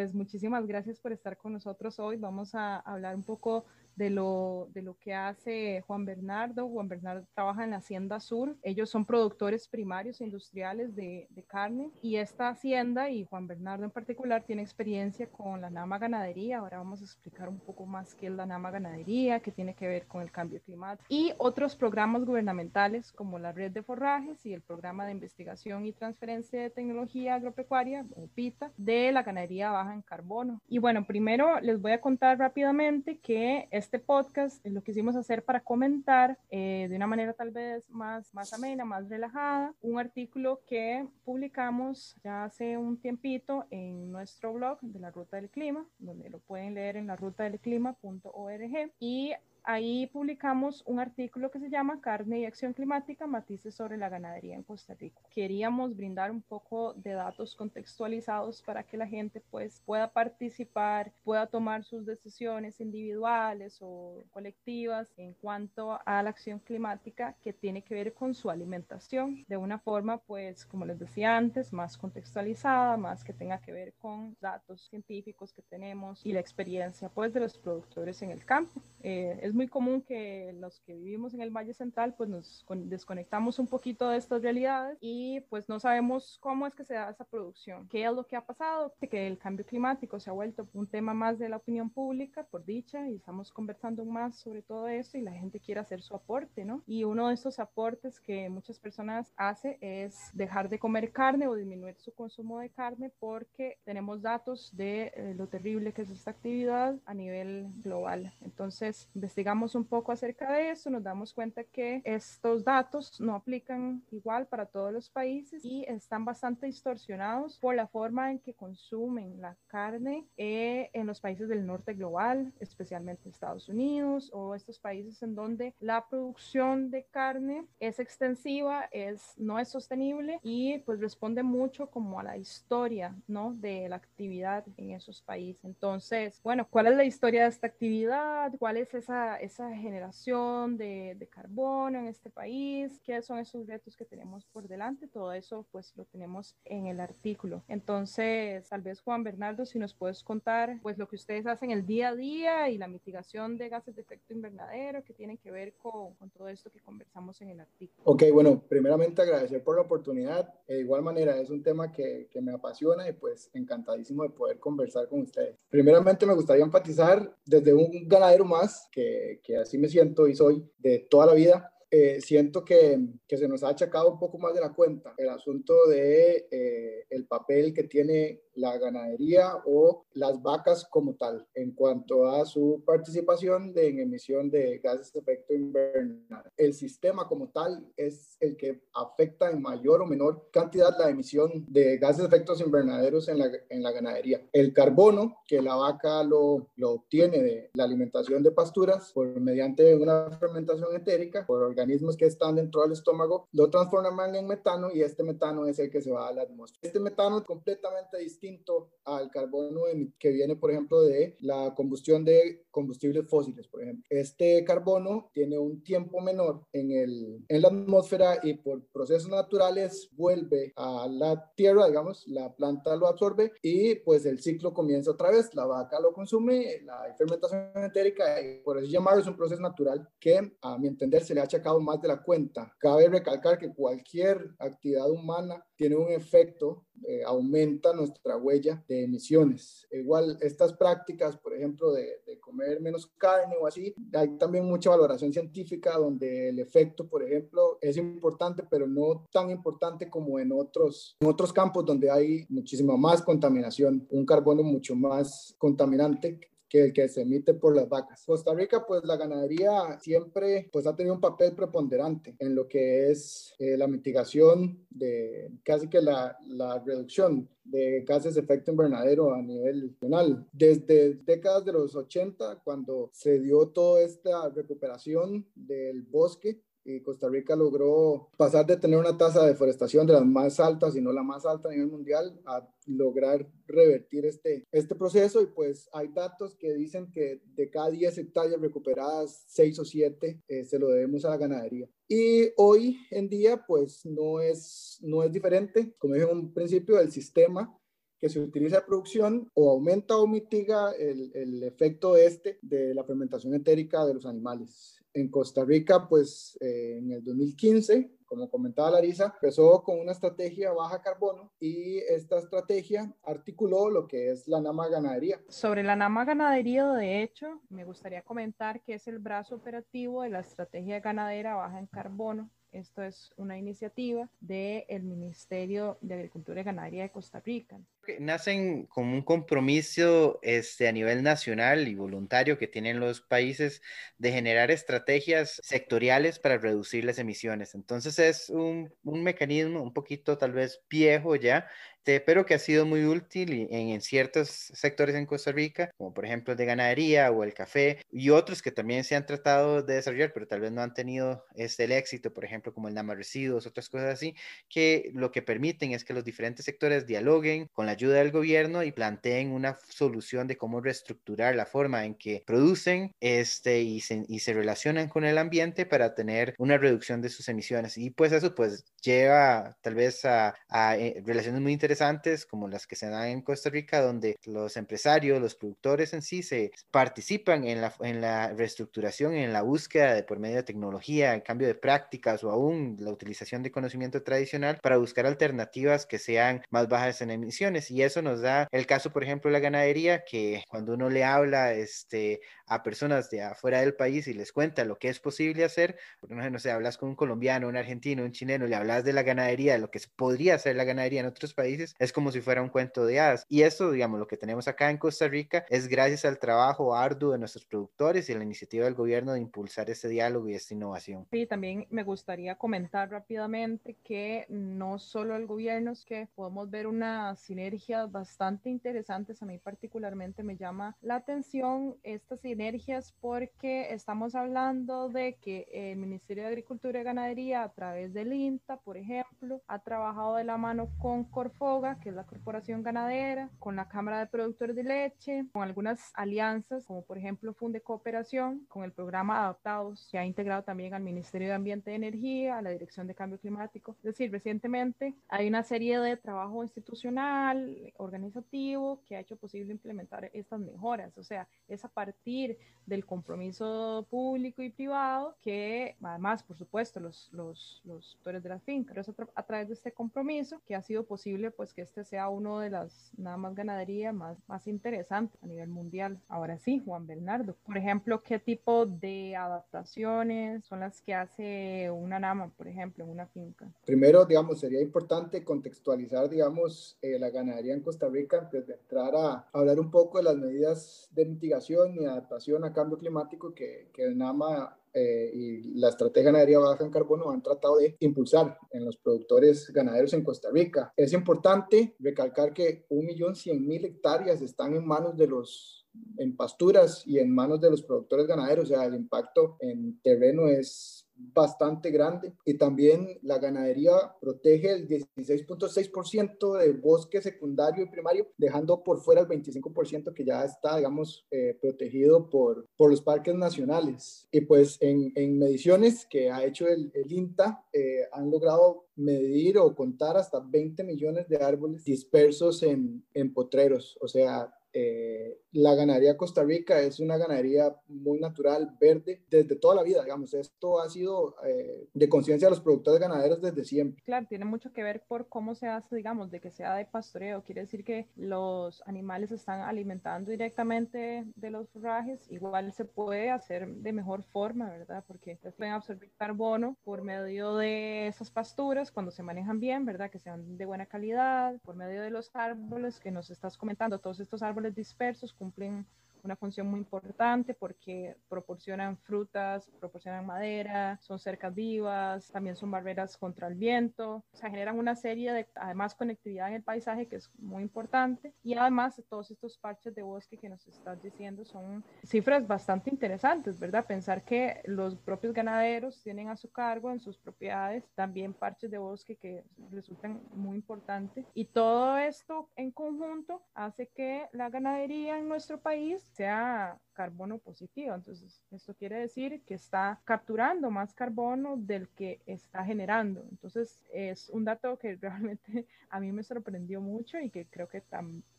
Pues 0.00 0.14
muchísimas 0.14 0.66
gracias 0.66 0.98
por 0.98 1.12
estar 1.12 1.36
con 1.36 1.52
nosotros 1.52 1.98
hoy. 1.98 2.16
Vamos 2.16 2.54
a 2.54 2.78
hablar 2.78 3.14
un 3.14 3.22
poco 3.22 3.66
de 4.00 4.08
lo, 4.08 4.68
de 4.72 4.80
lo 4.80 4.96
que 4.96 5.12
hace 5.12 5.82
Juan 5.86 6.06
Bernardo. 6.06 6.66
Juan 6.68 6.88
Bernardo 6.88 7.26
trabaja 7.34 7.64
en 7.64 7.70
la 7.70 7.76
Hacienda 7.76 8.18
Sur. 8.18 8.56
Ellos 8.62 8.88
son 8.88 9.04
productores 9.04 9.68
primarios 9.68 10.20
e 10.20 10.24
industriales 10.24 10.94
de, 10.96 11.26
de, 11.28 11.42
carne 11.44 11.90
y 12.00 12.16
esta 12.16 12.48
hacienda 12.48 13.10
y 13.10 13.24
Juan 13.24 13.46
Bernardo 13.46 13.84
en 13.84 13.90
particular 13.90 14.42
tiene 14.44 14.62
experiencia 14.62 15.26
con 15.26 15.60
la 15.60 15.68
Nama 15.68 15.98
Ganadería. 15.98 16.58
Ahora 16.58 16.78
vamos 16.78 17.02
a 17.02 17.04
explicar 17.04 17.50
un 17.50 17.58
poco 17.58 17.84
más 17.84 18.14
qué 18.14 18.28
es 18.28 18.32
la 18.32 18.46
Nama 18.46 18.70
Ganadería, 18.70 19.40
qué 19.40 19.52
tiene 19.52 19.74
que 19.74 19.86
ver 19.86 20.06
con 20.06 20.22
el 20.22 20.32
cambio 20.32 20.62
climático 20.62 21.04
y 21.10 21.32
otros 21.36 21.76
programas 21.76 22.24
gubernamentales 22.24 23.12
como 23.12 23.38
la 23.38 23.52
Red 23.52 23.72
de 23.72 23.82
Forrajes 23.82 24.46
y 24.46 24.54
el 24.54 24.62
Programa 24.62 25.04
de 25.04 25.12
Investigación 25.12 25.84
y 25.84 25.92
Transferencia 25.92 26.62
de 26.62 26.70
Tecnología 26.70 27.34
Agropecuaria, 27.34 28.06
o 28.16 28.28
PITA, 28.28 28.72
de 28.78 29.12
la 29.12 29.22
ganadería 29.22 29.70
baja 29.70 29.92
en 29.92 30.00
carbono. 30.00 30.62
Y 30.68 30.78
bueno, 30.78 31.04
primero 31.04 31.60
les 31.60 31.80
voy 31.80 31.92
a 31.92 32.00
contar 32.00 32.38
rápidamente 32.38 33.18
que 33.18 33.68
este 33.70 33.89
podcast 33.98 34.64
lo 34.66 34.82
quisimos 34.82 35.16
hacer 35.16 35.44
para 35.44 35.60
comentar 35.60 36.38
eh, 36.50 36.86
de 36.88 36.96
una 36.96 37.06
manera 37.06 37.32
tal 37.32 37.50
vez 37.50 37.88
más, 37.90 38.32
más 38.34 38.52
amena, 38.52 38.84
más 38.84 39.08
relajada, 39.08 39.74
un 39.80 39.98
artículo 39.98 40.60
que 40.66 41.06
publicamos 41.24 42.16
ya 42.22 42.44
hace 42.44 42.76
un 42.76 42.98
tiempito 42.98 43.66
en 43.70 44.10
nuestro 44.12 44.52
blog 44.52 44.80
de 44.80 45.00
la 45.00 45.10
Ruta 45.10 45.36
del 45.36 45.50
Clima, 45.50 45.84
donde 45.98 46.30
lo 46.30 46.38
pueden 46.38 46.74
leer 46.74 46.96
en 46.96 47.06
la 47.06 47.16
ruta 47.16 47.44
del 47.44 47.58
clima.org 47.58 48.92
y 48.98 49.32
ahí 49.72 50.06
publicamos 50.08 50.82
un 50.86 51.00
artículo 51.00 51.50
que 51.50 51.60
se 51.60 51.70
llama 51.70 52.00
Carne 52.00 52.40
y 52.40 52.44
Acción 52.44 52.72
Climática, 52.72 53.26
matices 53.26 53.74
sobre 53.74 53.96
la 53.96 54.08
ganadería 54.08 54.56
en 54.56 54.62
Costa 54.62 54.94
Rica. 54.94 55.20
Queríamos 55.30 55.96
brindar 55.96 56.30
un 56.30 56.42
poco 56.42 56.94
de 56.94 57.12
datos 57.12 57.54
contextualizados 57.54 58.62
para 58.62 58.82
que 58.82 58.96
la 58.96 59.06
gente 59.06 59.42
pues 59.50 59.80
pueda 59.84 60.12
participar, 60.12 61.12
pueda 61.24 61.46
tomar 61.46 61.84
sus 61.84 62.04
decisiones 62.04 62.80
individuales 62.80 63.78
o 63.80 64.22
colectivas 64.30 65.12
en 65.16 65.34
cuanto 65.34 65.98
a 66.04 66.22
la 66.22 66.30
acción 66.30 66.58
climática 66.58 67.36
que 67.42 67.52
tiene 67.52 67.82
que 67.82 67.94
ver 67.94 68.12
con 68.12 68.34
su 68.34 68.50
alimentación 68.50 69.44
de 69.48 69.56
una 69.56 69.78
forma 69.78 70.18
pues 70.18 70.66
como 70.66 70.84
les 70.84 70.98
decía 70.98 71.36
antes, 71.36 71.72
más 71.72 71.96
contextualizada, 71.96 72.96
más 72.96 73.24
que 73.24 73.32
tenga 73.32 73.60
que 73.60 73.72
ver 73.72 73.94
con 74.00 74.36
datos 74.40 74.88
científicos 74.88 75.52
que 75.52 75.62
tenemos 75.62 76.24
y 76.24 76.32
la 76.32 76.40
experiencia 76.40 77.08
pues 77.08 77.32
de 77.32 77.40
los 77.40 77.56
productores 77.58 78.22
en 78.22 78.30
el 78.30 78.44
campo. 78.44 78.80
Eh, 79.02 79.38
es 79.42 79.54
muy 79.60 79.68
común 79.68 80.00
que 80.00 80.54
los 80.58 80.80
que 80.80 80.94
vivimos 80.94 81.34
en 81.34 81.42
el 81.42 81.50
Valle 81.50 81.74
Central 81.74 82.14
pues 82.16 82.30
nos 82.30 82.64
desconectamos 82.86 83.58
un 83.58 83.66
poquito 83.66 84.08
de 84.08 84.16
estas 84.16 84.40
realidades 84.40 84.96
y 85.02 85.40
pues 85.50 85.68
no 85.68 85.78
sabemos 85.78 86.38
cómo 86.40 86.66
es 86.66 86.74
que 86.74 86.82
se 86.82 86.94
da 86.94 87.10
esa 87.10 87.26
producción, 87.26 87.86
qué 87.88 88.06
es 88.06 88.12
lo 88.14 88.26
que 88.26 88.36
ha 88.36 88.46
pasado, 88.46 88.94
que 89.10 89.26
el 89.26 89.36
cambio 89.36 89.66
climático 89.66 90.18
se 90.18 90.30
ha 90.30 90.32
vuelto 90.32 90.66
un 90.72 90.86
tema 90.86 91.12
más 91.12 91.38
de 91.38 91.50
la 91.50 91.58
opinión 91.58 91.90
pública, 91.90 92.42
por 92.44 92.64
dicha, 92.64 93.06
y 93.06 93.16
estamos 93.16 93.52
conversando 93.52 94.02
más 94.06 94.38
sobre 94.38 94.62
todo 94.62 94.88
eso 94.88 95.18
y 95.18 95.20
la 95.20 95.32
gente 95.32 95.60
quiere 95.60 95.82
hacer 95.82 96.00
su 96.00 96.14
aporte, 96.14 96.64
¿no? 96.64 96.82
Y 96.86 97.04
uno 97.04 97.28
de 97.28 97.34
estos 97.34 97.58
aportes 97.58 98.18
que 98.18 98.48
muchas 98.48 98.78
personas 98.78 99.34
hace 99.36 99.76
es 99.82 100.30
dejar 100.32 100.70
de 100.70 100.78
comer 100.78 101.12
carne 101.12 101.48
o 101.48 101.54
disminuir 101.54 101.98
su 101.98 102.14
consumo 102.14 102.60
de 102.60 102.70
carne 102.70 103.12
porque 103.18 103.76
tenemos 103.84 104.22
datos 104.22 104.74
de 104.74 105.12
eh, 105.14 105.34
lo 105.36 105.48
terrible 105.48 105.92
que 105.92 106.00
es 106.00 106.10
esta 106.10 106.30
actividad 106.30 106.96
a 107.04 107.12
nivel 107.12 107.68
global. 107.82 108.32
Entonces, 108.40 109.10
investigamos 109.40 109.74
un 109.74 109.86
poco 109.86 110.12
acerca 110.12 110.52
de 110.52 110.70
eso, 110.70 110.90
nos 110.90 111.02
damos 111.02 111.32
cuenta 111.32 111.64
que 111.64 112.02
estos 112.04 112.62
datos 112.62 113.18
no 113.22 113.34
aplican 113.34 114.02
igual 114.10 114.46
para 114.46 114.66
todos 114.66 114.92
los 114.92 115.08
países 115.08 115.64
y 115.64 115.82
están 115.88 116.26
bastante 116.26 116.66
distorsionados 116.66 117.58
por 117.58 117.74
la 117.74 117.86
forma 117.86 118.30
en 118.30 118.38
que 118.38 118.52
consumen 118.52 119.40
la 119.40 119.56
carne 119.66 120.26
eh, 120.36 120.90
en 120.92 121.06
los 121.06 121.22
países 121.22 121.48
del 121.48 121.64
norte 121.64 121.94
global, 121.94 122.52
especialmente 122.60 123.30
Estados 123.30 123.70
Unidos 123.70 124.30
o 124.34 124.54
estos 124.54 124.78
países 124.78 125.22
en 125.22 125.34
donde 125.34 125.74
la 125.80 126.06
producción 126.06 126.90
de 126.90 127.04
carne 127.04 127.64
es 127.78 127.98
extensiva, 127.98 128.90
es, 128.92 129.32
no 129.38 129.58
es 129.58 129.68
sostenible 129.68 130.38
y 130.42 130.80
pues 130.80 131.00
responde 131.00 131.42
mucho 131.42 131.88
como 131.88 132.20
a 132.20 132.24
la 132.24 132.36
historia, 132.36 133.16
¿no? 133.26 133.54
De 133.54 133.88
la 133.88 133.96
actividad 133.96 134.66
en 134.76 134.90
esos 134.90 135.22
países. 135.22 135.64
Entonces, 135.64 136.42
bueno, 136.42 136.66
¿cuál 136.68 136.88
es 136.88 136.96
la 136.96 137.04
historia 137.04 137.44
de 137.44 137.48
esta 137.48 137.68
actividad? 137.68 138.52
¿Cuál 138.58 138.76
es 138.76 138.92
esa 138.92 139.29
esa, 139.36 139.74
generación 139.74 140.76
de, 140.76 141.14
de, 141.18 141.26
carbono 141.26 141.98
en 141.98 142.06
este 142.06 142.30
país, 142.30 143.00
qué 143.04 143.20
son 143.22 143.38
esos 143.38 143.66
retos 143.66 143.96
que 143.96 144.04
tenemos 144.04 144.44
por 144.46 144.68
delante, 144.68 145.06
todo 145.06 145.32
eso 145.32 145.66
pues 145.70 145.92
lo 145.96 146.04
tenemos 146.04 146.56
en 146.64 146.86
el 146.86 147.00
artículo. 147.00 147.62
Entonces, 147.68 148.68
tal 148.68 148.82
vez 148.82 149.00
Juan 149.00 149.22
Bernardo, 149.22 149.64
si 149.64 149.78
nos 149.78 149.94
puedes 149.94 150.22
contar 150.22 150.78
pues 150.82 150.98
lo 150.98 151.08
que 151.08 151.16
ustedes 151.16 151.46
hacen 151.46 151.70
el 151.70 151.86
día 151.86 152.08
a 152.08 152.14
día 152.14 152.68
y 152.68 152.78
la 152.78 152.88
mitigación 152.88 153.56
de 153.58 153.68
gases 153.68 153.94
de 153.96 154.02
efecto 154.02 154.32
invernadero 154.32 155.04
que 155.04 155.14
tienen 155.14 155.38
que 155.38 155.50
ver 155.50 155.74
con, 155.74 156.14
con 156.14 156.30
todo 156.30 156.48
esto 156.48 156.70
que 156.70 156.80
conversamos 156.80 157.40
en 157.40 157.50
el 157.50 157.60
artículo. 157.60 158.02
Ok, 158.04 158.24
bueno, 158.32 158.62
primeramente 158.68 159.22
agradecer 159.22 159.62
por 159.62 159.76
la 159.76 159.82
oportunidad. 159.82 160.52
De 160.66 160.80
igual 160.80 161.02
manera, 161.02 161.36
es 161.38 161.50
un 161.50 161.62
tema 161.62 161.92
que, 161.92 162.28
que 162.30 162.40
me 162.40 162.52
apasiona 162.52 163.08
y 163.08 163.12
pues 163.12 163.50
encantadísimo 163.52 164.22
de 164.22 164.30
poder 164.30 164.58
conversar 164.58 165.08
con 165.08 165.20
ustedes. 165.22 165.56
Primeramente 165.68 166.26
me 166.26 166.34
gustaría 166.34 166.64
enfatizar 166.64 167.36
desde 167.44 167.74
un 167.74 168.08
ganadero 168.08 168.44
más 168.44 168.88
que 168.90 169.19
que, 169.42 169.56
así 169.56 169.78
me 169.78 169.88
siento 169.88 170.28
y 170.28 170.34
soy 170.34 170.64
de 170.78 171.06
toda 171.10 171.26
la 171.26 171.34
vida, 171.34 171.72
eh, 171.90 172.20
siento 172.20 172.64
que, 172.64 172.98
que, 173.26 173.36
se 173.36 173.48
nos 173.48 173.64
ha 173.64 173.70
achacado 173.70 174.12
un 174.12 174.18
poco 174.18 174.38
más 174.38 174.54
de 174.54 174.60
la 174.60 174.72
cuenta 174.72 175.12
el 175.16 175.28
asunto 175.28 175.86
de 175.88 176.46
eh, 176.50 177.06
el 177.10 177.26
papel 177.26 177.74
que 177.74 177.84
tiene 177.84 178.42
la 178.54 178.76
ganadería 178.78 179.54
o 179.66 180.04
las 180.14 180.42
vacas 180.42 180.86
como 180.90 181.14
tal 181.14 181.46
en 181.54 181.72
cuanto 181.72 182.26
a 182.26 182.44
su 182.44 182.82
participación 182.84 183.72
de, 183.72 183.88
en 183.88 184.00
emisión 184.00 184.50
de 184.50 184.78
gases 184.78 185.12
de 185.12 185.20
efecto 185.20 185.54
invernadero. 185.54 186.50
El 186.56 186.74
sistema 186.74 187.28
como 187.28 187.48
tal 187.48 187.86
es 187.96 188.36
el 188.40 188.56
que 188.56 188.82
afecta 188.94 189.50
en 189.50 189.62
mayor 189.62 190.02
o 190.02 190.06
menor 190.06 190.48
cantidad 190.52 190.96
la 190.98 191.10
emisión 191.10 191.64
de 191.68 191.98
gases 191.98 192.18
de 192.18 192.26
efectos 192.26 192.60
invernaderos 192.60 193.28
en 193.28 193.38
la, 193.38 193.50
en 193.68 193.82
la 193.82 193.92
ganadería. 193.92 194.42
El 194.52 194.72
carbono 194.72 195.38
que 195.46 195.62
la 195.62 195.76
vaca 195.76 196.22
lo, 196.24 196.68
lo 196.76 196.92
obtiene 196.92 197.42
de 197.42 197.70
la 197.74 197.84
alimentación 197.84 198.42
de 198.42 198.50
pasturas 198.50 199.12
por 199.12 199.28
mediante 199.40 199.94
una 199.94 200.30
fermentación 200.38 200.94
etérica 200.94 201.46
por 201.46 201.62
organismos 201.62 202.16
que 202.16 202.26
están 202.26 202.56
dentro 202.56 202.82
del 202.82 202.92
estómago, 202.92 203.48
lo 203.52 203.70
transforman 203.70 204.34
en 204.34 204.46
metano 204.46 204.90
y 204.92 205.02
este 205.02 205.22
metano 205.22 205.66
es 205.66 205.78
el 205.78 205.90
que 205.90 206.00
se 206.00 206.10
va 206.10 206.28
a 206.28 206.32
la 206.32 206.42
atmósfera. 206.42 206.80
Este 206.82 207.00
metano 207.00 207.38
es 207.38 207.44
completamente 207.44 208.18
distinto 208.18 208.39
distinto 208.40 208.90
al 209.04 209.30
carbono 209.30 209.82
que 210.18 210.30
viene, 210.30 210.56
por 210.56 210.70
ejemplo, 210.70 211.02
de 211.02 211.36
la 211.40 211.74
combustión 211.74 212.24
de 212.24 212.64
combustibles 212.70 213.28
fósiles, 213.28 213.66
por 213.68 213.82
ejemplo. 213.82 214.04
Este 214.08 214.64
carbono 214.64 215.30
tiene 215.32 215.58
un 215.58 215.82
tiempo 215.82 216.20
menor 216.20 216.64
en, 216.72 216.92
el, 216.92 217.44
en 217.48 217.62
la 217.62 217.68
atmósfera 217.68 218.38
y 218.42 218.54
por 218.54 218.86
procesos 218.92 219.28
naturales 219.28 220.08
vuelve 220.12 220.72
a 220.76 221.06
la 221.08 221.52
tierra, 221.54 221.88
digamos, 221.88 222.26
la 222.28 222.54
planta 222.54 222.96
lo 222.96 223.08
absorbe 223.08 223.52
y 223.62 223.96
pues 223.96 224.24
el 224.24 224.40
ciclo 224.40 224.72
comienza 224.72 225.10
otra 225.10 225.30
vez, 225.30 225.54
la 225.54 225.66
vaca 225.66 226.00
lo 226.00 226.12
consume, 226.12 226.80
la 226.84 227.14
fermentación 227.18 227.70
entérica, 227.74 228.40
y 228.40 228.62
por 228.62 228.78
eso 228.78 228.86
llamarlo 228.86 229.20
es 229.20 229.26
un 229.26 229.36
proceso 229.36 229.60
natural 229.60 230.08
que 230.18 230.56
a 230.62 230.78
mi 230.78 230.88
entender 230.88 231.24
se 231.24 231.34
le 231.34 231.40
ha 231.40 231.44
achacado 231.44 231.80
más 231.80 232.00
de 232.00 232.08
la 232.08 232.22
cuenta. 232.22 232.72
Cabe 232.78 233.08
recalcar 233.08 233.58
que 233.58 233.74
cualquier 233.74 234.54
actividad 234.58 235.10
humana 235.10 235.64
tiene 235.80 235.96
un 235.96 236.10
efecto, 236.10 236.84
eh, 237.08 237.22
aumenta 237.24 237.94
nuestra 237.94 238.36
huella 238.36 238.84
de 238.86 239.04
emisiones. 239.04 239.88
Igual 239.90 240.36
estas 240.42 240.74
prácticas, 240.74 241.38
por 241.38 241.54
ejemplo, 241.56 241.90
de, 241.90 242.20
de, 242.26 242.38
comer 242.38 242.82
menos 242.82 243.06
carne 243.16 243.54
o 243.58 243.66
así, 243.66 243.94
hay 244.12 244.36
también 244.36 244.66
mucha 244.66 244.90
valoración 244.90 245.32
científica 245.32 245.96
donde 245.96 246.50
el 246.50 246.58
efecto, 246.58 247.08
por 247.08 247.22
ejemplo, 247.22 247.78
es 247.80 247.96
importante, 247.96 248.62
pero 248.70 248.86
no 248.86 249.26
tan 249.32 249.48
importante 249.48 250.10
como 250.10 250.38
en 250.38 250.52
otros, 250.52 251.16
en 251.18 251.28
otros 251.28 251.50
campos 251.50 251.86
donde 251.86 252.10
hay 252.10 252.44
muchísima 252.50 252.98
más 252.98 253.22
contaminación, 253.22 254.06
un 254.10 254.26
carbono 254.26 254.62
mucho 254.62 254.94
más 254.94 255.54
contaminante 255.56 256.38
que 256.70 256.84
el 256.84 256.92
que 256.92 257.08
se 257.08 257.22
emite 257.22 257.52
por 257.52 257.74
las 257.74 257.88
vacas. 257.88 258.24
Costa 258.24 258.54
Rica, 258.54 258.86
pues 258.86 259.04
la 259.04 259.16
ganadería 259.16 259.98
siempre 260.00 260.70
pues 260.72 260.86
ha 260.86 260.94
tenido 260.94 261.16
un 261.16 261.20
papel 261.20 261.52
preponderante 261.52 262.36
en 262.38 262.54
lo 262.54 262.68
que 262.68 263.10
es 263.10 263.52
eh, 263.58 263.76
la 263.76 263.88
mitigación 263.88 264.86
de 264.88 265.50
casi 265.64 265.88
que 265.88 266.00
la, 266.00 266.38
la 266.46 266.78
reducción 266.78 267.48
de 267.64 268.04
gases 268.06 268.36
de 268.36 268.42
efecto 268.42 268.70
invernadero 268.70 269.34
a 269.34 269.42
nivel 269.42 269.88
nacional. 269.88 270.46
Desde 270.52 271.14
décadas 271.14 271.64
de 271.64 271.72
los 271.72 271.96
80, 271.96 272.60
cuando 272.62 273.10
se 273.12 273.40
dio 273.40 273.68
toda 273.68 274.02
esta 274.02 274.48
recuperación 274.48 275.46
del 275.54 276.02
bosque, 276.02 276.60
Costa 277.04 277.28
Rica 277.28 277.54
logró 277.54 278.30
pasar 278.36 278.66
de 278.66 278.76
tener 278.76 278.98
una 278.98 279.16
tasa 279.16 279.42
de 279.42 279.50
deforestación 279.50 280.06
de 280.06 280.14
las 280.14 280.24
más 280.24 280.58
altas, 280.60 280.96
y 280.96 281.00
no 281.00 281.12
la 281.12 281.22
más 281.22 281.46
alta 281.46 281.68
a 281.68 281.72
nivel 281.72 281.88
mundial, 281.88 282.40
a 282.46 282.66
lograr 282.86 283.46
revertir 283.66 284.26
este, 284.26 284.66
este 284.72 284.94
proceso. 284.94 285.42
Y 285.42 285.46
pues 285.46 285.88
hay 285.92 286.08
datos 286.08 286.56
que 286.56 286.74
dicen 286.74 287.10
que 287.12 287.42
de 287.54 287.70
cada 287.70 287.90
10 287.90 288.18
hectáreas 288.18 288.60
recuperadas, 288.60 289.44
6 289.48 289.78
o 289.78 289.84
7 289.84 290.42
eh, 290.48 290.64
se 290.64 290.78
lo 290.78 290.88
debemos 290.88 291.24
a 291.24 291.30
la 291.30 291.36
ganadería. 291.36 291.88
Y 292.08 292.50
hoy 292.56 292.98
en 293.10 293.28
día, 293.28 293.64
pues 293.66 294.04
no 294.04 294.40
es, 294.40 294.98
no 295.02 295.22
es 295.22 295.30
diferente. 295.30 295.94
Como 295.98 296.14
dije 296.14 296.28
en 296.28 296.38
un 296.38 296.52
principio, 296.52 296.98
el 296.98 297.12
sistema 297.12 297.76
que 298.18 298.28
se 298.28 298.40
utiliza 298.40 298.76
de 298.76 298.86
producción 298.86 299.48
o 299.54 299.70
aumenta 299.70 300.16
o 300.18 300.26
mitiga 300.26 300.92
el, 300.92 301.30
el 301.34 301.62
efecto 301.62 302.16
este 302.16 302.58
de 302.60 302.94
la 302.94 303.04
fermentación 303.04 303.54
entérica 303.54 304.04
de 304.04 304.12
los 304.12 304.26
animales 304.26 304.99
en 305.14 305.30
Costa 305.30 305.64
Rica, 305.64 306.08
pues 306.08 306.56
eh, 306.60 306.98
en 306.98 307.12
el 307.12 307.24
2015, 307.24 308.10
como 308.24 308.48
comentaba 308.48 308.92
Larisa, 308.92 309.32
empezó 309.34 309.82
con 309.82 309.98
una 309.98 310.12
estrategia 310.12 310.72
baja 310.72 311.02
carbono 311.02 311.52
y 311.58 311.98
esta 311.98 312.38
estrategia 312.38 313.12
articuló 313.24 313.90
lo 313.90 314.06
que 314.06 314.30
es 314.30 314.46
la 314.46 314.60
NAMA 314.60 314.88
Ganadería. 314.88 315.40
Sobre 315.48 315.82
la 315.82 315.96
NAMA 315.96 316.24
Ganadería, 316.24 316.86
de 316.92 317.22
hecho, 317.22 317.60
me 317.68 317.84
gustaría 317.84 318.22
comentar 318.22 318.82
que 318.82 318.94
es 318.94 319.08
el 319.08 319.18
brazo 319.18 319.56
operativo 319.56 320.22
de 320.22 320.30
la 320.30 320.40
estrategia 320.40 321.00
ganadera 321.00 321.54
baja 321.54 321.78
en 321.78 321.86
carbono 321.86 322.50
esto 322.72 323.02
es 323.02 323.32
una 323.36 323.58
iniciativa 323.58 324.28
del 324.40 325.02
Ministerio 325.02 325.98
de 326.00 326.14
Agricultura 326.14 326.60
y 326.60 326.64
Ganadería 326.64 327.02
de 327.02 327.10
Costa 327.10 327.40
Rica. 327.40 327.80
Nacen 328.18 328.86
como 328.86 329.14
un 329.14 329.22
compromiso 329.22 330.38
este, 330.42 330.88
a 330.88 330.92
nivel 330.92 331.22
nacional 331.22 331.88
y 331.88 331.94
voluntario 331.94 332.58
que 332.58 332.66
tienen 332.66 333.00
los 333.00 333.20
países 333.20 333.82
de 334.18 334.32
generar 334.32 334.70
estrategias 334.70 335.60
sectoriales 335.62 336.38
para 336.38 336.58
reducir 336.58 337.04
las 337.04 337.18
emisiones. 337.18 337.74
Entonces 337.74 338.18
es 338.18 338.50
un, 338.50 338.92
mecanismo 339.04 339.82
un 339.82 339.92
poquito 339.92 340.38
tal 340.38 340.52
vez 340.52 340.80
viejo 340.88 341.36
ya, 341.36 341.68
este, 342.10 342.20
pero 342.20 342.46
que 342.46 342.54
ha 342.54 342.58
sido 342.58 342.86
muy 342.86 343.04
útil 343.04 343.68
en, 343.70 343.90
en, 343.90 344.00
ciertos 344.00 344.48
sectores 344.48 345.14
en 345.14 345.26
Costa 345.26 345.52
Rica, 345.52 345.90
como 345.96 346.12
por 346.14 346.24
ejemplo 346.24 346.52
el 346.52 346.58
de 346.58 346.64
ganadería 346.64 347.30
o 347.30 347.44
el 347.44 347.54
café, 347.54 347.98
y 348.10 348.30
otros 348.30 348.62
que 348.62 348.72
también 348.72 349.04
se 349.04 349.16
han 349.16 349.26
tratado 349.26 349.82
de 349.82 349.94
desarrollar, 349.94 350.32
pero 350.32 350.46
tal 350.48 350.60
vez 350.60 350.72
no 350.72 350.82
han 350.82 350.94
tenido 350.94 351.44
este, 351.54 351.84
el 351.84 351.92
éxito, 351.92 352.32
por 352.32 352.44
ejemplo, 352.44 352.72
como 352.72 352.88
el 352.88 352.94
NAMA 352.94 353.14
Residuos, 353.14 353.66
otras 353.66 353.88
cosas 353.88 354.14
así, 354.14 354.34
que 354.68 355.10
lo 355.14 355.30
que 355.30 355.42
permiten 355.42 355.92
es 355.92 356.04
que 356.04 356.14
los 356.14 356.24
diferentes 356.24 356.64
sectores 356.64 357.06
dialoguen 357.06 357.68
con 357.72 357.86
la 357.86 357.94
ayuda 358.00 358.18
del 358.18 358.30
gobierno 358.30 358.82
y 358.82 358.92
planteen 358.92 359.52
una 359.52 359.78
solución 359.88 360.46
de 360.46 360.56
cómo 360.56 360.80
reestructurar 360.80 361.54
la 361.54 361.66
forma 361.66 362.06
en 362.06 362.14
que 362.14 362.42
producen 362.46 363.12
este, 363.20 363.82
y, 363.82 364.00
se, 364.00 364.24
y 364.26 364.38
se 364.40 364.54
relacionan 364.54 365.08
con 365.08 365.24
el 365.24 365.36
ambiente 365.36 365.84
para 365.84 366.14
tener 366.14 366.54
una 366.58 366.78
reducción 366.78 367.20
de 367.20 367.28
sus 367.28 367.48
emisiones. 367.48 367.98
Y 367.98 368.10
pues 368.10 368.32
eso 368.32 368.54
pues 368.54 368.86
lleva 369.02 369.76
tal 369.82 369.94
vez 369.94 370.24
a, 370.24 370.54
a 370.68 370.96
eh, 370.96 371.22
relaciones 371.26 371.60
muy 371.60 371.72
interesantes 371.72 372.46
como 372.46 372.68
las 372.68 372.86
que 372.86 372.96
se 372.96 373.08
dan 373.08 373.28
en 373.28 373.42
Costa 373.42 373.68
Rica, 373.68 374.00
donde 374.00 374.36
los 374.46 374.78
empresarios, 374.78 375.40
los 375.40 375.54
productores 375.54 376.14
en 376.14 376.22
sí 376.22 376.42
se 376.42 376.70
participan 376.90 377.64
en 377.64 377.82
la, 377.82 377.94
en 378.00 378.22
la 378.22 378.52
reestructuración, 378.54 379.34
en 379.34 379.52
la 379.52 379.60
búsqueda 379.62 380.14
de 380.14 380.22
por 380.22 380.38
medio 380.38 380.56
de 380.56 380.62
tecnología, 380.62 381.34
en 381.34 381.42
cambio 381.42 381.68
de 381.68 381.74
prácticas 381.74 382.42
o 382.44 382.50
aún 382.50 382.96
la 382.98 383.10
utilización 383.10 383.62
de 383.62 383.70
conocimiento 383.70 384.22
tradicional 384.22 384.78
para 384.82 384.96
buscar 384.96 385.26
alternativas 385.26 386.06
que 386.06 386.18
sean 386.18 386.62
más 386.70 386.88
bajas 386.88 387.20
en 387.20 387.30
emisiones. 387.30 387.79
Y 387.88 388.02
eso 388.02 388.20
nos 388.20 388.40
da 388.40 388.66
el 388.72 388.86
caso, 388.86 389.10
por 389.12 389.22
ejemplo, 389.22 389.48
de 389.48 389.52
la 389.52 389.60
ganadería, 389.60 390.24
que 390.24 390.64
cuando 390.68 390.94
uno 390.94 391.08
le 391.08 391.24
habla 391.24 391.72
este, 391.72 392.40
a 392.66 392.82
personas 392.82 393.30
de 393.30 393.42
afuera 393.42 393.80
del 393.80 393.94
país 393.94 394.26
y 394.26 394.34
les 394.34 394.52
cuenta 394.52 394.84
lo 394.84 394.96
que 394.96 395.08
es 395.08 395.20
posible 395.20 395.64
hacer, 395.64 395.96
no 396.28 396.58
sé, 396.58 396.72
hablas 396.72 396.98
con 396.98 397.10
un 397.10 397.14
colombiano, 397.14 397.68
un 397.68 397.76
argentino, 397.76 398.24
un 398.24 398.32
chileno, 398.32 398.66
le 398.66 398.74
hablas 398.74 399.04
de 399.04 399.12
la 399.12 399.22
ganadería, 399.22 399.74
de 399.74 399.78
lo 399.78 399.90
que 399.90 400.00
podría 400.16 400.58
ser 400.58 400.74
la 400.74 400.84
ganadería 400.84 401.20
en 401.20 401.26
otros 401.26 401.54
países, 401.54 401.94
es 401.98 402.12
como 402.12 402.32
si 402.32 402.40
fuera 402.40 402.62
un 402.62 402.68
cuento 402.70 403.06
de 403.06 403.20
hadas. 403.20 403.44
Y 403.48 403.62
esto, 403.62 403.90
digamos, 403.90 404.18
lo 404.18 404.26
que 404.26 404.36
tenemos 404.36 404.66
acá 404.66 404.90
en 404.90 404.98
Costa 404.98 405.28
Rica 405.28 405.64
es 405.68 405.86
gracias 405.86 406.24
al 406.24 406.38
trabajo 406.38 406.96
arduo 406.96 407.32
de 407.32 407.38
nuestros 407.38 407.64
productores 407.64 408.28
y 408.28 408.34
la 408.34 408.42
iniciativa 408.42 408.84
del 408.84 408.94
gobierno 408.94 409.32
de 409.32 409.40
impulsar 409.40 409.90
este 409.90 410.08
diálogo 410.08 410.48
y 410.48 410.54
esta 410.54 410.74
innovación. 410.74 411.26
Sí, 411.30 411.46
también 411.46 411.86
me 411.90 412.02
gustaría 412.02 412.56
comentar 412.56 413.10
rápidamente 413.10 413.96
que 414.02 414.46
no 414.48 414.98
solo 414.98 415.36
el 415.36 415.46
gobierno, 415.46 415.92
es 415.92 416.04
que 416.04 416.28
podemos 416.34 416.70
ver 416.70 416.86
una 416.86 417.36
sinergia 417.36 417.69
bastante 418.10 418.68
interesantes. 418.70 419.42
A 419.42 419.46
mí 419.46 419.58
particularmente 419.58 420.42
me 420.42 420.56
llama 420.56 420.96
la 421.00 421.16
atención 421.16 421.96
estas 422.02 422.40
sinergias 422.40 423.14
porque 423.20 423.92
estamos 423.92 424.34
hablando 424.34 425.08
de 425.08 425.36
que 425.40 425.66
el 425.72 425.98
Ministerio 425.98 426.44
de 426.44 426.48
Agricultura 426.48 427.00
y 427.00 427.04
Ganadería 427.04 427.62
a 427.62 427.72
través 427.72 428.12
del 428.12 428.32
INTA, 428.32 428.78
por 428.78 428.96
ejemplo, 428.96 429.62
ha 429.66 429.78
trabajado 429.78 430.36
de 430.36 430.44
la 430.44 430.56
mano 430.56 430.88
con 430.98 431.24
Corfo 431.24 431.80
que 432.02 432.08
es 432.08 432.14
la 432.14 432.24
Corporación 432.24 432.82
Ganadera, 432.82 433.50
con 433.58 433.76
la 433.76 433.88
Cámara 433.88 434.18
de 434.18 434.26
Productores 434.26 434.74
de 434.74 434.82
Leche, 434.82 435.44
con 435.52 435.62
algunas 435.62 436.10
alianzas, 436.14 436.84
como 436.84 437.02
por 437.02 437.18
ejemplo 437.18 437.54
Funde 437.54 437.80
Cooperación, 437.80 438.66
con 438.68 438.82
el 438.82 438.92
programa 438.92 439.40
Adaptados, 439.40 440.08
que 440.10 440.18
ha 440.18 440.24
integrado 440.24 440.62
también 440.64 440.94
al 440.94 441.02
Ministerio 441.02 441.48
de 441.48 441.54
Ambiente 441.54 441.92
y 441.92 441.94
Energía, 441.94 442.58
a 442.58 442.62
la 442.62 442.70
Dirección 442.70 443.06
de 443.06 443.14
Cambio 443.14 443.38
Climático. 443.38 443.94
Es 443.98 444.02
decir, 444.02 444.32
recientemente 444.32 445.14
hay 445.28 445.48
una 445.48 445.62
serie 445.62 446.00
de 446.00 446.16
trabajo 446.16 446.62
institucional, 446.62 447.59
organizativo, 447.96 449.02
que 449.06 449.16
ha 449.16 449.20
hecho 449.20 449.36
posible 449.36 449.72
implementar 449.72 450.30
estas 450.32 450.60
mejoras. 450.60 451.16
O 451.18 451.22
sea, 451.22 451.48
es 451.68 451.84
a 451.84 451.88
partir 451.88 452.58
del 452.86 453.04
compromiso 453.04 454.06
público 454.10 454.62
y 454.62 454.70
privado 454.70 455.36
que, 455.42 455.96
además, 456.02 456.42
por 456.42 456.56
supuesto, 456.56 457.00
los, 457.00 457.30
los, 457.32 457.82
los 457.84 458.18
de 458.24 458.48
la 458.48 458.60
finca, 458.60 458.90
pero 458.90 459.00
es 459.00 459.08
a, 459.08 459.14
a 459.34 459.42
través 459.46 459.68
de 459.68 459.74
este 459.74 459.92
compromiso 459.92 460.60
que 460.66 460.74
ha 460.74 460.82
sido 460.82 461.04
posible 461.04 461.50
pues 461.50 461.74
que 461.74 461.82
este 461.82 462.04
sea 462.04 462.28
uno 462.28 462.60
de 462.60 462.70
las 462.70 463.12
nada 463.16 463.36
más 463.36 463.54
ganadería 463.54 464.12
más, 464.12 464.38
más 464.46 464.66
interesantes 464.66 465.42
a 465.42 465.46
nivel 465.46 465.68
mundial. 465.68 466.20
Ahora 466.28 466.58
sí, 466.58 466.80
Juan 466.84 467.06
Bernardo, 467.06 467.56
por 467.66 467.76
ejemplo, 467.76 468.22
¿qué 468.22 468.38
tipo 468.38 468.86
de 468.86 469.36
adaptaciones 469.36 470.64
son 470.64 470.80
las 470.80 471.00
que 471.02 471.14
hace 471.14 471.90
una 471.90 472.18
NAMA, 472.18 472.50
por 472.56 472.68
ejemplo, 472.68 473.04
en 473.04 473.10
una 473.10 473.26
finca? 473.26 473.68
Primero, 473.84 474.24
digamos, 474.24 474.60
sería 474.60 474.80
importante 474.80 475.44
contextualizar, 475.44 476.28
digamos, 476.28 476.98
eh, 477.02 477.18
la 477.18 477.30
ganadería 477.30 477.49
en 477.58 477.82
Costa 477.82 478.08
Rica 478.08 478.38
antes 478.38 478.66
de 478.66 478.74
entrar 478.74 479.14
a 479.14 479.48
hablar 479.52 479.78
un 479.80 479.90
poco 479.90 480.18
de 480.18 480.24
las 480.24 480.36
medidas 480.36 481.08
de 481.12 481.26
mitigación 481.26 481.94
y 481.94 482.04
adaptación 482.04 482.64
a 482.64 482.72
cambio 482.72 482.98
climático 482.98 483.54
que, 483.54 483.90
que 483.92 484.14
NAMA 484.14 484.76
eh, 484.92 485.30
y 485.32 485.78
la 485.78 485.90
estrategia 485.90 486.32
ganadería 486.32 486.58
baja 486.58 486.84
en 486.84 486.90
carbono 486.90 487.30
han 487.30 487.42
tratado 487.42 487.76
de 487.76 487.96
impulsar 488.00 488.58
en 488.72 488.84
los 488.84 488.96
productores 488.96 489.70
ganaderos 489.72 490.12
en 490.14 490.24
Costa 490.24 490.50
Rica. 490.50 490.92
Es 490.96 491.12
importante 491.12 491.94
recalcar 492.00 492.52
que 492.52 492.86
1.100.000 492.88 493.84
hectáreas 493.84 494.42
están 494.42 494.74
en 494.74 494.86
manos 494.86 495.16
de 495.16 495.28
los 495.28 495.86
en 496.18 496.36
pasturas 496.36 497.02
y 497.04 497.18
en 497.18 497.34
manos 497.34 497.60
de 497.60 497.70
los 497.70 497.82
productores 497.82 498.26
ganaderos, 498.26 498.66
o 498.66 498.68
sea, 498.68 498.84
el 498.84 498.94
impacto 498.94 499.56
en 499.60 500.00
terreno 500.00 500.46
es 500.46 501.09
bastante 501.32 501.90
grande 501.90 502.34
y 502.44 502.54
también 502.54 503.18
la 503.22 503.38
ganadería 503.38 503.92
protege 504.20 504.72
el 504.72 504.88
16.6% 504.88 506.58
de 506.58 506.72
bosque 506.72 507.22
secundario 507.22 507.84
y 507.84 507.88
primario, 507.88 508.28
dejando 508.36 508.82
por 508.82 509.00
fuera 509.00 509.20
el 509.20 509.28
25% 509.28 510.12
que 510.12 510.24
ya 510.24 510.44
está, 510.44 510.76
digamos, 510.76 511.26
eh, 511.30 511.56
protegido 511.60 512.28
por, 512.28 512.66
por 512.76 512.90
los 512.90 513.02
parques 513.02 513.34
nacionales. 513.34 514.28
Y 514.30 514.40
pues 514.42 514.78
en, 514.80 515.12
en 515.14 515.38
mediciones 515.38 516.06
que 516.06 516.30
ha 516.30 516.44
hecho 516.44 516.66
el, 516.66 516.90
el 516.94 517.12
INTA, 517.12 517.64
eh, 517.72 518.02
han 518.12 518.30
logrado 518.30 518.86
medir 518.96 519.58
o 519.58 519.74
contar 519.74 520.16
hasta 520.16 520.40
20 520.40 520.84
millones 520.84 521.28
de 521.28 521.36
árboles 521.36 521.84
dispersos 521.84 522.62
en, 522.62 523.04
en 523.14 523.32
potreros, 523.32 523.96
o 524.00 524.08
sea, 524.08 524.52
eh, 524.72 525.40
la 525.52 525.74
ganadería 525.74 526.16
Costa 526.16 526.44
Rica 526.44 526.80
es 526.80 527.00
una 527.00 527.16
ganadería 527.16 527.76
muy 527.88 528.20
natural, 528.20 528.76
verde, 528.80 529.22
desde 529.28 529.56
toda 529.56 529.74
la 529.74 529.82
vida, 529.82 530.02
digamos. 530.02 530.32
Esto 530.34 530.80
ha 530.80 530.88
sido 530.88 531.34
eh, 531.44 531.88
de 531.92 532.08
conciencia 532.08 532.46
de 532.46 532.50
los 532.50 532.60
productores 532.60 533.00
ganaderos 533.00 533.40
desde 533.40 533.64
siempre. 533.64 534.02
Claro, 534.04 534.26
tiene 534.28 534.44
mucho 534.44 534.72
que 534.72 534.82
ver 534.82 535.02
por 535.08 535.28
cómo 535.28 535.54
se 535.54 535.66
hace, 535.66 535.96
digamos, 535.96 536.30
de 536.30 536.40
que 536.40 536.50
sea 536.50 536.76
de 536.76 536.84
pastoreo. 536.84 537.42
Quiere 537.42 537.62
decir 537.62 537.84
que 537.84 538.08
los 538.16 538.82
animales 538.86 539.32
están 539.32 539.60
alimentando 539.60 540.30
directamente 540.30 541.24
de 541.34 541.50
los 541.50 541.68
forrajes. 541.70 542.30
Igual 542.30 542.72
se 542.72 542.84
puede 542.84 543.30
hacer 543.30 543.68
de 543.68 543.92
mejor 543.92 544.22
forma, 544.22 544.70
¿verdad? 544.70 545.04
Porque 545.06 545.38
pueden 545.56 545.74
absorber 545.74 546.10
carbono 546.16 546.76
por 546.84 547.02
medio 547.02 547.56
de 547.56 548.06
esas 548.06 548.30
pasturas 548.30 548.90
cuando 548.90 549.10
se 549.10 549.22
manejan 549.22 549.58
bien, 549.58 549.84
¿verdad? 549.84 550.10
Que 550.10 550.18
sean 550.18 550.56
de 550.56 550.64
buena 550.64 550.86
calidad, 550.86 551.56
por 551.62 551.74
medio 551.74 552.02
de 552.02 552.10
los 552.10 552.30
árboles 552.34 553.00
que 553.00 553.10
nos 553.10 553.30
estás 553.30 553.56
comentando, 553.56 553.98
todos 553.98 554.20
estos 554.20 554.42
árboles 554.42 554.59
dispersos 554.68 555.32
cumplen 555.32 555.86
una 556.22 556.36
función 556.36 556.66
muy 556.66 556.78
importante 556.78 557.54
porque 557.54 558.16
proporcionan 558.28 558.96
frutas, 558.98 559.70
proporcionan 559.78 560.26
madera, 560.26 560.98
son 561.00 561.18
cercas 561.18 561.54
vivas, 561.54 562.30
también 562.30 562.56
son 562.56 562.70
barreras 562.70 563.16
contra 563.16 563.48
el 563.48 563.54
viento, 563.54 564.24
o 564.32 564.36
sea, 564.36 564.50
generan 564.50 564.78
una 564.78 564.94
serie 564.94 565.32
de, 565.32 565.48
además, 565.54 565.94
conectividad 565.94 566.48
en 566.48 566.54
el 566.54 566.62
paisaje 566.62 567.06
que 567.06 567.16
es 567.16 567.30
muy 567.38 567.62
importante. 567.62 568.34
Y 568.42 568.54
además 568.54 569.02
todos 569.08 569.30
estos 569.30 569.58
parches 569.58 569.94
de 569.94 570.02
bosque 570.02 570.38
que 570.38 570.48
nos 570.48 570.66
estás 570.66 571.02
diciendo 571.02 571.44
son 571.44 571.84
cifras 572.04 572.46
bastante 572.46 572.90
interesantes, 572.90 573.58
¿verdad? 573.58 573.86
Pensar 573.86 574.24
que 574.24 574.60
los 574.64 574.96
propios 574.96 575.32
ganaderos 575.32 576.02
tienen 576.02 576.28
a 576.28 576.36
su 576.36 576.50
cargo 576.50 576.90
en 576.90 577.00
sus 577.00 577.18
propiedades 577.18 577.84
también 577.94 578.34
parches 578.34 578.70
de 578.70 578.78
bosque 578.78 579.16
que 579.16 579.44
resultan 579.70 580.20
muy 580.34 580.56
importantes. 580.56 581.26
Y 581.34 581.46
todo 581.46 581.98
esto 581.98 582.48
en 582.56 582.70
conjunto 582.70 583.42
hace 583.54 583.88
que 583.88 584.28
la 584.32 584.48
ganadería 584.48 585.18
en 585.18 585.28
nuestro 585.28 585.60
país 585.60 586.09
За. 586.16 586.76
Carbono 587.00 587.38
positivo. 587.38 587.94
Entonces, 587.94 588.42
esto 588.50 588.74
quiere 588.74 588.98
decir 588.98 589.40
que 589.46 589.54
está 589.54 590.02
capturando 590.04 590.70
más 590.70 590.92
carbono 590.92 591.56
del 591.56 591.88
que 591.88 592.20
está 592.26 592.62
generando. 592.62 593.24
Entonces, 593.30 593.80
es 593.90 594.28
un 594.28 594.44
dato 594.44 594.78
que 594.78 594.96
realmente 595.00 595.66
a 595.88 595.98
mí 595.98 596.12
me 596.12 596.22
sorprendió 596.22 596.82
mucho 596.82 597.18
y 597.18 597.30
que 597.30 597.46
creo 597.46 597.68
que 597.68 597.82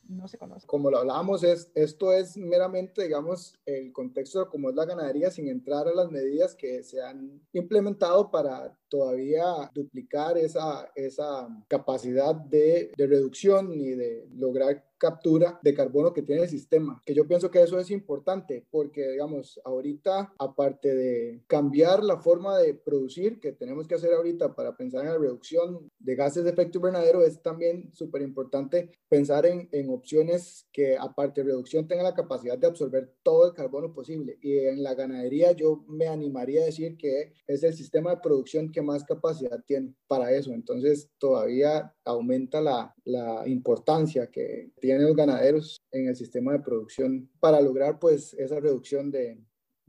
no 0.07 0.27
se 0.27 0.37
conoce. 0.37 0.67
Como 0.67 0.91
lo 0.91 0.99
hablábamos, 0.99 1.43
es, 1.43 1.71
esto 1.73 2.13
es 2.13 2.37
meramente, 2.37 3.03
digamos, 3.03 3.55
el 3.65 3.91
contexto 3.91 4.41
de 4.41 4.49
cómo 4.51 4.69
es 4.69 4.75
la 4.75 4.85
ganadería 4.85 5.31
sin 5.31 5.47
entrar 5.47 5.87
a 5.87 5.95
las 5.95 6.11
medidas 6.11 6.53
que 6.53 6.83
se 6.83 7.01
han 7.01 7.41
implementado 7.53 8.29
para 8.29 8.77
todavía 8.91 9.43
duplicar 9.73 10.37
esa, 10.37 10.91
esa 10.95 11.47
capacidad 11.67 12.35
de, 12.35 12.91
reducción 12.97 13.73
y 13.73 13.91
de 13.91 14.27
lograr 14.35 14.85
captura 14.97 15.59
de 15.63 15.73
carbono 15.73 16.13
que 16.13 16.21
tiene 16.21 16.43
el 16.43 16.49
sistema, 16.49 17.01
que 17.05 17.15
yo 17.15 17.25
pienso 17.27 17.49
que 17.49 17.61
eso 17.63 17.79
es 17.79 17.89
importante 17.89 18.50
porque, 18.69 19.09
digamos, 19.09 19.59
ahorita, 19.65 20.33
aparte 20.37 20.93
de 20.93 21.43
cambiar 21.47 22.03
la 22.03 22.17
forma 22.17 22.57
de 22.59 22.75
producir 22.75 23.39
que 23.39 23.51
tenemos 23.51 23.87
que 23.87 23.95
hacer 23.95 24.13
ahorita 24.13 24.55
para 24.55 24.77
pensar 24.77 25.01
en 25.01 25.11
la 25.11 25.17
reducción 25.17 25.89
de 25.99 26.15
gases 26.15 26.43
de 26.43 26.51
efecto 26.51 26.77
invernadero, 26.77 27.23
es 27.23 27.41
también 27.41 27.89
súper 27.93 28.21
importante 28.21 28.91
pensar 29.09 29.45
en, 29.47 29.67
en 29.71 29.89
opciones 29.89 30.67
que, 30.71 30.95
aparte 30.95 31.41
de 31.41 31.47
reducción, 31.47 31.87
tengan 31.87 32.05
la 32.05 32.13
capacidad 32.13 32.57
de 32.57 32.67
absorber 32.67 33.11
todo 33.23 33.47
el 33.47 33.53
carbono 33.53 33.91
posible. 33.93 34.37
Y 34.41 34.59
en 34.59 34.83
la 34.83 34.93
ganadería 34.93 35.51
yo 35.53 35.83
me 35.87 36.07
animaría 36.07 36.61
a 36.61 36.65
decir 36.65 36.95
que 36.95 37.33
es 37.47 37.63
el 37.63 37.73
sistema 37.73 38.11
de 38.11 38.21
producción 38.21 38.71
que 38.71 38.83
más 38.83 39.03
capacidad 39.03 39.63
tiene 39.65 39.95
para 40.07 40.31
eso. 40.31 40.53
Entonces, 40.53 41.09
todavía 41.17 41.91
aumenta 42.05 42.61
la, 42.61 42.93
la 43.03 43.47
importancia 43.47 44.27
que 44.27 44.71
tiene 44.79 44.91
tienen 44.91 45.07
los 45.07 45.15
ganaderos 45.15 45.81
en 45.93 46.09
el 46.09 46.17
sistema 46.17 46.51
de 46.51 46.59
producción 46.59 47.29
para 47.41 47.59
lograr 47.59 47.99
pues 47.99 48.33
esa 48.35 48.61
reducción 48.61 49.11
de, 49.11 49.37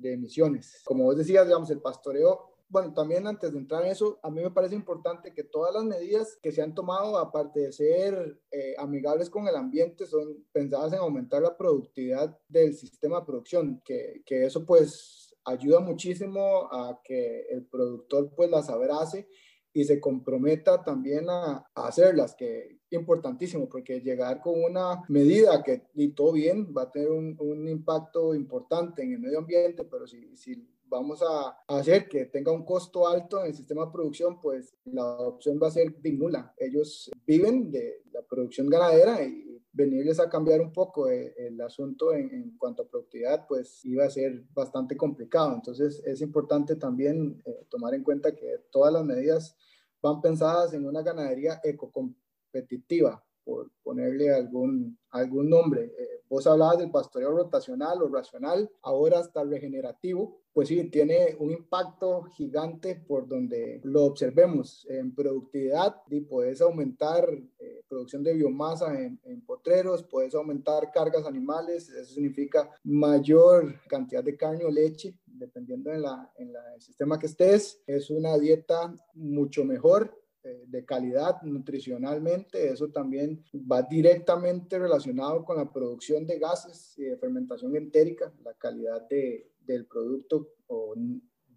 emisiones. 0.03 0.83
Como 0.85 1.05
vos 1.05 1.17
decías, 1.17 1.47
digamos, 1.47 1.71
el 1.71 1.81
pastoreo 1.81 2.49
bueno, 2.69 2.95
también 2.95 3.27
antes 3.27 3.53
de 3.53 3.59
entrar 3.59 3.85
en 3.85 3.93
eso, 3.93 4.19
a 4.23 4.31
mí 4.31 4.41
me 4.41 4.51
parece 4.51 4.75
importante 4.75 5.35
que 5.35 5.45
todas 5.45 5.75
las 5.75 5.85
medidas 5.85 6.39
que 6.43 6.53
se 6.53 6.63
han 6.63 6.75
tomado, 6.75 7.19
aparte 7.19 7.61
de 7.61 7.73
ser 7.73 8.41
eh, 8.51 8.75
amigables 8.79 9.29
con 9.29 9.47
el 9.47 9.57
ambiente, 9.57 10.07
son 10.07 10.43
pensadas 10.53 10.95
en 10.95 11.01
aumentar 11.01 11.43
la 11.43 11.55
productividad 11.55 12.35
del 12.49 12.75
sistema 12.75 13.21
de 13.21 13.27
producción, 13.27 13.83
que, 13.85 14.23
que 14.25 14.47
eso 14.47 14.65
pues 14.65 15.37
ayuda 15.45 15.81
muchísimo 15.81 16.67
a 16.73 16.99
que 17.05 17.43
el 17.51 17.67
productor 17.67 18.35
pues 18.35 18.51
las 18.51 18.71
abrace 18.71 19.29
y 19.73 19.85
se 19.85 20.01
comprometa 20.01 20.83
también 20.83 21.27
a, 21.29 21.67
hacerlas, 21.75 22.35
que 22.35 22.81
importantísimo, 22.91 23.69
porque 23.69 24.01
llegar 24.01 24.41
con 24.41 24.63
una 24.63 25.03
medida 25.09 25.63
que, 25.63 25.83
y 25.95 26.09
todo 26.09 26.33
bien, 26.33 26.75
va 26.77 26.83
a 26.83 26.91
tener 26.91 27.11
un, 27.11 27.35
un 27.39 27.67
impacto 27.69 28.35
importante 28.35 29.03
en 29.03 29.13
el 29.13 29.21
medio 29.21 29.39
ambiente, 29.39 29.85
pero 29.85 30.07
si, 30.07 30.37
si 30.37 30.69
vamos 30.93 31.23
a 31.23 31.57
hacer 31.67 32.07
que 32.07 32.27
tenga 32.27 32.53
un 32.53 32.67
costo 32.67 33.09
alto 33.09 33.41
en 33.41 33.47
el 33.47 33.55
sistema 33.55 33.87
de 33.87 33.93
producción, 33.93 34.39
pues 34.39 34.75
la 34.85 35.05
opción 35.05 35.59
va 35.61 35.69
a 35.69 35.71
ser 35.71 35.95
nula. 36.05 36.55
Ellos 36.59 37.11
viven 37.27 37.71
de 37.71 38.03
la 38.13 38.21
producción 38.21 38.69
ganadera 38.69 39.25
y 39.25 39.52
venirles 39.73 40.21
a 40.21 40.29
cambiar 40.29 40.61
un 40.61 40.73
poco 40.73 41.09
el, 41.09 41.33
el 41.37 41.61
asunto 41.61 42.13
en, 42.13 42.33
en, 42.33 42.57
cuanto 42.59 42.83
a 42.83 42.89
productividad, 42.89 43.47
pues 43.47 43.85
iba 43.85 44.05
a 44.05 44.11
ser 44.11 44.43
bastante 44.53 44.97
complicado. 44.97 45.55
Entonces 45.55 46.03
es 46.05 46.21
importante 46.21 46.77
también 46.77 47.43
eh, 47.45 47.67
tomar 47.69 47.95
en 47.95 48.03
cuenta 48.03 48.35
que 48.35 48.65
todas 48.71 48.93
las 48.93 49.05
medidas 49.05 49.57
van 50.03 50.21
pensadas 50.21 50.75
en 50.75 50.87
una 50.87 51.03
ganadería 51.03 51.61
ecocompetitiva, 51.63 53.25
por 53.45 53.71
ponerle 53.83 54.33
algún, 54.33 54.99
algún 55.11 55.49
nombre. 55.49 55.93
Eh, 55.99 56.23
vos 56.29 56.47
hablabas 56.47 56.79
del 56.79 56.91
pastoreo 56.91 57.31
rotacional 57.31 58.03
o 58.03 58.09
racional, 58.09 58.71
ahora 58.83 59.19
hasta 59.21 59.43
regenerativo, 59.45 60.42
pues 60.53 60.69
sí, 60.69 60.85
tiene 60.91 61.35
un 61.39 61.51
impacto 61.51 62.23
gigante 62.25 62.97
por 62.97 63.27
donde 63.27 63.81
lo 63.85 64.05
observemos 64.05 64.87
en 64.89 65.15
productividad 65.15 65.97
y 66.11 66.21
puedes 66.21 66.61
aumentar 66.61 67.27
eh, 67.59 67.83
producción 67.89 68.23
de 68.23 68.35
biomasa 68.35 68.99
en, 69.01 69.19
potreros, 69.47 70.05
puedes 70.05 70.35
aumentar 70.35 70.91
cargas 70.93 71.27
animales, 71.27 71.89
eso 71.89 72.15
significa 72.15 72.71
mayor 72.85 73.81
cantidad 73.89 74.23
de 74.23 74.37
carne 74.37 74.65
o 74.65 74.71
leche, 74.71 75.15
dependiendo 75.27 75.91
en, 75.91 76.03
la, 76.03 76.31
en 76.37 76.49
el 76.49 76.81
sistema 76.81 77.19
que 77.19 77.27
estés. 77.27 77.83
Es 77.87 78.11
una 78.11 78.39
dieta 78.39 78.95
mucho 79.15 79.65
mejor 79.65 80.23
eh, 80.45 80.65
de 80.67 80.85
calidad 80.85 81.41
nutricionalmente, 81.43 82.69
eso 82.69 82.89
también 82.89 83.45
va 83.55 83.83
directamente 83.83 84.77
relacionado 84.79 85.45
con 85.45 85.57
la 85.57 85.73
producción 85.73 86.27
de 86.27 86.39
gases 86.39 86.99
y 86.99 87.05
de 87.05 87.17
fermentación 87.17 87.77
entérica, 87.77 88.33
la 88.43 88.53
calidad 88.55 89.07
de, 89.09 89.52
del 89.67 89.87
producto 89.87 90.55
o 90.67 90.95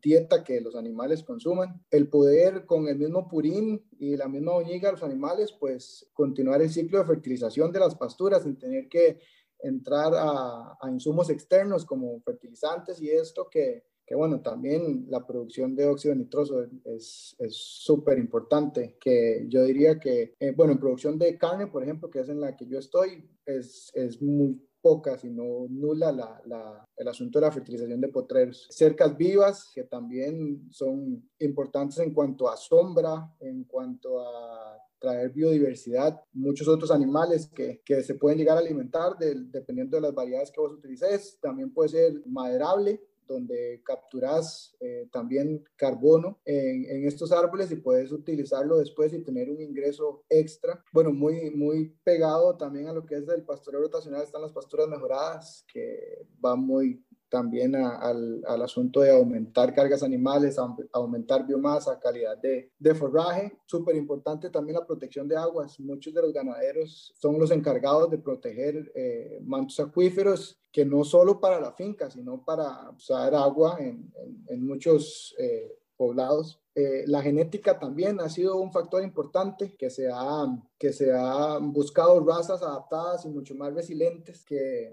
dieta 0.01 0.43
que 0.43 0.61
los 0.61 0.75
animales 0.75 1.23
consuman. 1.23 1.83
El 1.89 2.09
poder 2.09 2.65
con 2.65 2.87
el 2.87 2.97
mismo 2.97 3.27
purín 3.27 3.83
y 3.97 4.15
la 4.15 4.27
misma 4.27 4.53
oñiga 4.53 4.89
de 4.89 4.93
los 4.93 5.03
animales, 5.03 5.51
pues 5.59 6.09
continuar 6.13 6.61
el 6.61 6.69
ciclo 6.69 6.99
de 6.99 7.05
fertilización 7.05 7.71
de 7.71 7.79
las 7.79 7.95
pasturas 7.95 8.43
sin 8.43 8.57
tener 8.57 8.87
que 8.87 9.19
entrar 9.59 10.13
a, 10.13 10.77
a 10.79 10.91
insumos 10.91 11.29
externos 11.29 11.85
como 11.85 12.21
fertilizantes 12.21 13.01
y 13.01 13.09
esto 13.09 13.49
que 13.49 13.83
que 14.05 14.15
bueno, 14.15 14.41
también 14.41 15.07
la 15.09 15.25
producción 15.25 15.75
de 15.75 15.87
óxido 15.87 16.13
nitroso 16.13 16.67
es 16.83 17.35
súper 17.49 18.19
importante, 18.19 18.97
que 18.99 19.45
yo 19.49 19.63
diría 19.63 19.99
que, 19.99 20.35
eh, 20.39 20.51
bueno, 20.51 20.73
en 20.73 20.79
producción 20.79 21.17
de 21.17 21.37
carne, 21.37 21.67
por 21.67 21.81
ejemplo, 21.81 22.09
que 22.09 22.19
es 22.19 22.29
en 22.29 22.39
la 22.39 22.55
que 22.55 22.67
yo 22.67 22.77
estoy, 22.77 23.27
es, 23.45 23.91
es 23.95 24.21
muy 24.21 24.61
poca, 24.85 25.17
sino 25.17 25.65
nula 25.67 26.11
la, 26.11 26.87
el 26.95 27.07
asunto 27.07 27.39
de 27.39 27.45
la 27.47 27.51
fertilización 27.51 27.99
de 27.99 28.09
potreros. 28.09 28.67
Cercas 28.69 29.17
vivas, 29.17 29.71
que 29.73 29.85
también 29.85 30.67
son 30.69 31.27
importantes 31.39 31.97
en 31.97 32.13
cuanto 32.13 32.47
a 32.47 32.55
sombra, 32.55 33.33
en 33.39 33.63
cuanto 33.63 34.19
a 34.19 34.77
traer 34.99 35.31
biodiversidad, 35.31 36.21
muchos 36.33 36.67
otros 36.67 36.91
animales 36.91 37.47
que, 37.47 37.81
que 37.83 38.03
se 38.03 38.13
pueden 38.13 38.37
llegar 38.37 38.57
a 38.57 38.59
alimentar 38.59 39.17
dependiendo 39.17 39.97
de 39.97 40.01
las 40.01 40.13
variedades 40.13 40.51
que 40.51 40.61
vos 40.61 40.73
utilices. 40.73 41.39
También 41.41 41.73
puede 41.73 41.89
ser 41.89 42.21
maderable, 42.27 43.01
donde 43.27 43.81
capturas 43.83 44.75
eh, 44.79 45.07
también 45.11 45.63
carbono 45.75 46.39
en, 46.45 46.85
en, 46.89 47.07
estos 47.07 47.31
árboles 47.31 47.71
y 47.71 47.77
puedes 47.77 48.11
utilizarlo 48.11 48.77
después 48.77 49.13
y 49.13 49.23
tener 49.23 49.49
un 49.49 49.61
ingreso 49.61 50.23
extra. 50.29 50.83
Bueno, 50.91 51.11
muy, 51.11 51.51
muy 51.51 51.95
pegado 52.03 52.57
también 52.57 52.87
a 52.87 52.93
lo 52.93 53.05
que 53.05 53.15
es 53.15 53.25
del 53.25 53.43
pastoreo 53.43 53.81
rotacional 53.81 54.23
están 54.23 54.41
las 54.41 54.51
pasturas 54.51 54.87
mejoradas, 54.87 55.65
que 55.71 56.25
van 56.39 56.59
muy 56.59 57.04
también 57.29 57.75
al, 57.75 58.43
al, 58.47 58.61
asunto 58.61 59.01
de 59.01 59.11
aumentar 59.11 59.73
cargas 59.73 60.03
animales, 60.03 60.57
aumentar 60.91 61.45
biomasa, 61.45 61.99
calidad 61.99 62.37
de, 62.37 62.71
de 62.77 62.95
forraje. 62.95 63.57
Súper 63.65 63.95
importante 63.95 64.49
también 64.49 64.77
la 64.79 64.85
protección 64.85 65.27
de 65.27 65.35
aguas. 65.35 65.79
Muchos 65.79 66.13
de 66.13 66.21
los 66.21 66.33
ganaderos 66.33 67.13
son 67.17 67.39
los 67.39 67.51
encargados 67.51 68.09
de 68.09 68.17
proteger 68.17 68.91
eh, 68.95 69.39
mantos 69.43 69.79
acuíferos, 69.79 70.59
que 70.71 70.85
no 70.85 71.03
solo 71.03 71.39
para 71.39 71.59
la 71.59 71.71
finca, 71.71 72.09
sino 72.09 72.43
para 72.43 72.89
usar 72.91 73.33
agua 73.33 73.77
en, 73.79 74.11
en, 74.47 74.65
muchos 74.65 75.33
eh, 75.39 75.73
poblados. 75.95 76.59
Eh, 76.75 77.05
la 77.07 77.21
genética 77.21 77.79
también 77.79 78.19
ha 78.19 78.29
sido 78.29 78.57
un 78.57 78.71
factor 78.71 79.01
importante, 79.01 79.75
que 79.77 79.89
se, 79.89 80.09
ha, 80.11 80.45
que 80.77 80.91
se 80.91 81.13
ha 81.13 81.57
buscado 81.59 82.19
razas 82.25 82.61
adaptadas 82.61 83.25
y 83.25 83.29
mucho 83.29 83.55
más 83.55 83.73
resilientes 83.73 84.43
que, 84.43 84.91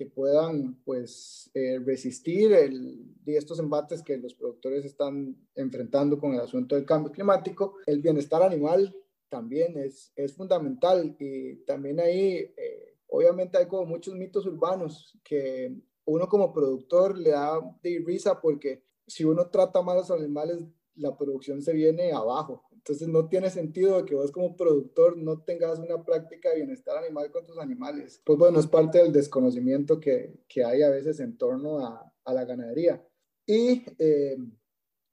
que 0.00 0.06
puedan 0.06 0.82
pues 0.82 1.50
eh, 1.52 1.78
resistir 1.78 2.54
el, 2.54 3.04
estos 3.26 3.58
embates 3.58 4.02
que 4.02 4.16
los 4.16 4.32
productores 4.32 4.86
están 4.86 5.36
enfrentando 5.54 6.18
con 6.18 6.32
el 6.32 6.40
asunto 6.40 6.74
del 6.74 6.86
cambio 6.86 7.12
climático. 7.12 7.74
El 7.84 8.00
bienestar 8.00 8.42
animal 8.42 8.96
también 9.28 9.76
es, 9.76 10.10
es 10.16 10.34
fundamental 10.34 11.14
y 11.18 11.56
también 11.66 12.00
ahí 12.00 12.50
eh, 12.56 12.96
obviamente 13.08 13.58
hay 13.58 13.66
como 13.66 13.84
muchos 13.84 14.14
mitos 14.14 14.46
urbanos 14.46 15.18
que 15.22 15.76
uno 16.06 16.26
como 16.30 16.54
productor 16.54 17.18
le 17.18 17.32
da 17.32 17.60
de 17.82 18.02
risa 18.02 18.40
porque 18.40 18.82
si 19.06 19.24
uno 19.24 19.50
trata 19.50 19.82
mal 19.82 19.98
a 19.98 20.00
los 20.00 20.10
animales 20.10 20.64
la 20.94 21.14
producción 21.14 21.60
se 21.60 21.74
viene 21.74 22.12
abajo 22.12 22.64
entonces 22.80 23.08
no 23.08 23.28
tiene 23.28 23.50
sentido 23.50 24.06
que 24.06 24.14
vos 24.14 24.32
como 24.32 24.56
productor 24.56 25.14
no 25.14 25.42
tengas 25.42 25.78
una 25.78 26.02
práctica 26.02 26.48
de 26.48 26.56
bienestar 26.56 26.96
animal 26.96 27.30
con 27.30 27.44
tus 27.44 27.58
animales. 27.58 28.22
Pues 28.24 28.38
bueno, 28.38 28.58
es 28.58 28.66
parte 28.66 28.98
del 29.02 29.12
desconocimiento 29.12 30.00
que, 30.00 30.40
que 30.48 30.64
hay 30.64 30.80
a 30.80 30.88
veces 30.88 31.20
en 31.20 31.36
torno 31.36 31.84
a, 31.84 32.10
a 32.24 32.32
la 32.32 32.46
ganadería. 32.46 33.06
Y 33.44 33.84
eh, 33.98 34.38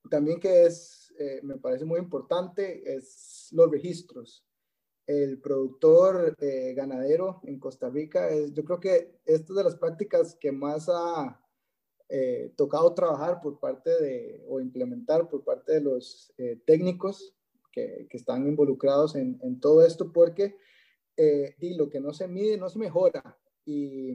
también 0.09 0.39
que 0.39 0.63
es, 0.63 1.13
eh, 1.19 1.41
me 1.43 1.57
parece 1.57 1.83
muy 1.83 2.00
importante, 2.00 2.95
es 2.95 3.50
los 3.51 3.69
registros. 3.69 4.45
El 5.05 5.41
productor 5.41 6.36
eh, 6.39 6.74
ganadero 6.74 7.41
en 7.43 7.59
Costa 7.59 7.89
Rica, 7.89 8.29
es, 8.29 8.53
yo 8.53 8.63
creo 8.63 8.79
que 8.79 9.19
esta 9.25 9.51
es 9.51 9.57
de 9.57 9.63
las 9.65 9.75
prácticas 9.75 10.38
que 10.39 10.53
más 10.53 10.88
ha 10.89 11.43
tocado 12.55 12.93
trabajar 12.93 13.41
por 13.41 13.59
parte 13.59 13.89
de, 14.01 14.41
o 14.47 14.62
implementar 14.62 15.27
por 15.27 15.43
parte 15.43 15.74
de 15.74 15.81
los 15.81 16.33
técnicos 16.65 17.37
que, 17.71 18.07
están 18.12 18.47
involucrados 18.47 19.15
en, 19.15 19.39
en, 19.41 19.59
todo 19.59 19.86
esto 19.86 20.12
porque 20.12 20.57
eh, 21.15 21.55
y 21.59 21.75
lo 21.75 21.89
que 21.89 22.00
no 22.00 22.13
se 22.13 22.27
mide 22.27 22.57
no 22.57 22.69
se 22.69 22.79
mejora 22.79 23.38
y, 23.65 24.13